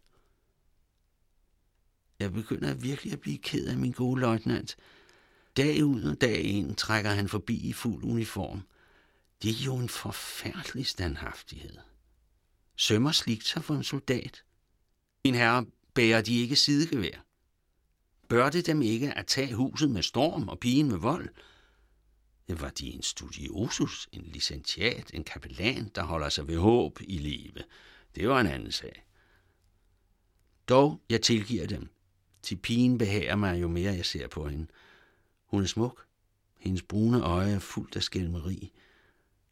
Jeg 2.18 2.32
begynder 2.32 2.74
virkelig 2.74 3.12
at 3.12 3.20
blive 3.20 3.38
ked 3.38 3.66
af 3.66 3.76
min 3.76 3.92
gode 3.92 4.20
løjtnant. 4.20 4.76
Dag 5.56 5.84
ud 5.84 6.02
og 6.02 6.20
dag 6.20 6.42
ind 6.42 6.76
trækker 6.76 7.10
han 7.10 7.28
forbi 7.28 7.68
i 7.68 7.72
fuld 7.72 8.04
uniform. 8.04 8.62
Det 9.42 9.50
er 9.50 9.64
jo 9.64 9.76
en 9.76 9.88
forfærdelig 9.88 10.86
standhaftighed. 10.86 11.76
Sømmer 12.76 13.12
sligt 13.12 13.46
sig 13.46 13.64
for 13.64 13.74
en 13.74 13.84
soldat. 13.84 14.44
En 15.24 15.34
herre 15.34 15.66
bærer 15.94 16.22
de 16.22 16.40
ikke 16.40 16.56
sidegevær. 16.56 17.24
Bør 18.28 18.50
det 18.50 18.66
dem 18.66 18.82
ikke 18.82 19.18
at 19.18 19.26
tage 19.26 19.54
huset 19.54 19.90
med 19.90 20.02
storm 20.02 20.48
og 20.48 20.58
pigen 20.58 20.88
med 20.88 20.98
vold– 20.98 21.28
var 22.48 22.70
de 22.70 22.94
en 22.94 23.02
studiosus, 23.02 24.08
en 24.12 24.22
licentiat, 24.22 25.10
en 25.14 25.24
kapellan, 25.24 25.90
der 25.94 26.02
holder 26.02 26.28
sig 26.28 26.48
ved 26.48 26.56
håb 26.56 26.98
i 27.00 27.18
live. 27.18 27.64
Det 28.14 28.28
var 28.28 28.40
en 28.40 28.46
anden 28.46 28.72
sag. 28.72 29.04
Dog, 30.68 31.00
jeg 31.08 31.22
tilgiver 31.22 31.66
dem. 31.66 31.88
Til 32.42 32.56
pigen 32.56 32.98
behager 32.98 33.36
mig, 33.36 33.60
jo 33.60 33.68
mere 33.68 33.94
jeg 33.94 34.06
ser 34.06 34.28
på 34.28 34.48
hende. 34.48 34.66
Hun 35.44 35.62
er 35.62 35.66
smuk. 35.66 36.06
Hendes 36.58 36.82
brune 36.82 37.22
øje 37.22 37.52
er 37.52 37.58
fuldt 37.58 37.96
af 37.96 38.02
skælmeri. 38.02 38.72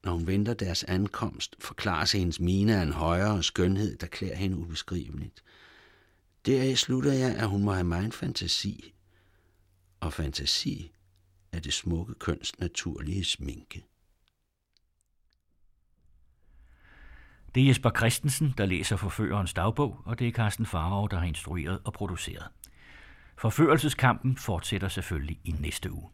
Når 0.05 0.13
hun 0.13 0.27
venter 0.27 0.55
deres 0.55 0.85
ankomst, 0.85 1.57
forklarer 1.59 2.05
sig 2.05 2.21
hendes 2.21 2.41
mine 2.41 2.77
af 2.77 2.83
en 2.83 2.93
højere 2.93 3.43
skønhed, 3.43 3.97
der 3.97 4.07
klæder 4.07 4.35
hende 4.35 4.57
ubeskriveligt. 4.57 5.45
Deraf 6.47 6.77
slutter 6.77 7.13
jeg, 7.13 7.37
at 7.37 7.49
hun 7.49 7.63
må 7.63 7.73
have 7.73 7.85
mig 7.85 8.05
en 8.05 8.13
fantasi. 8.13 8.95
Og 10.01 10.13
fantasi 10.13 10.96
af 11.57 11.63
det 11.63 11.73
smukke 11.73 12.15
køns 12.15 12.59
naturlige 12.59 13.25
sminke. 13.25 13.85
Det 17.55 17.63
er 17.63 17.67
Jesper 17.67 17.91
Christensen, 17.97 18.55
der 18.59 18.67
læser 18.67 18.97
Forførerens 18.97 19.55
dagbog, 19.55 20.01
og 20.05 20.19
det 20.19 20.29
er 20.29 20.33
Carsten 20.33 20.67
Farov, 20.67 21.09
der 21.11 21.19
har 21.19 21.27
instrueret 21.27 21.81
og 21.85 21.93
produceret. 21.93 22.49
Forførelseskampen 23.39 24.37
fortsætter 24.37 24.89
selvfølgelig 24.89 25.41
i 25.45 25.51
næste 25.51 25.93
uge. 25.93 26.11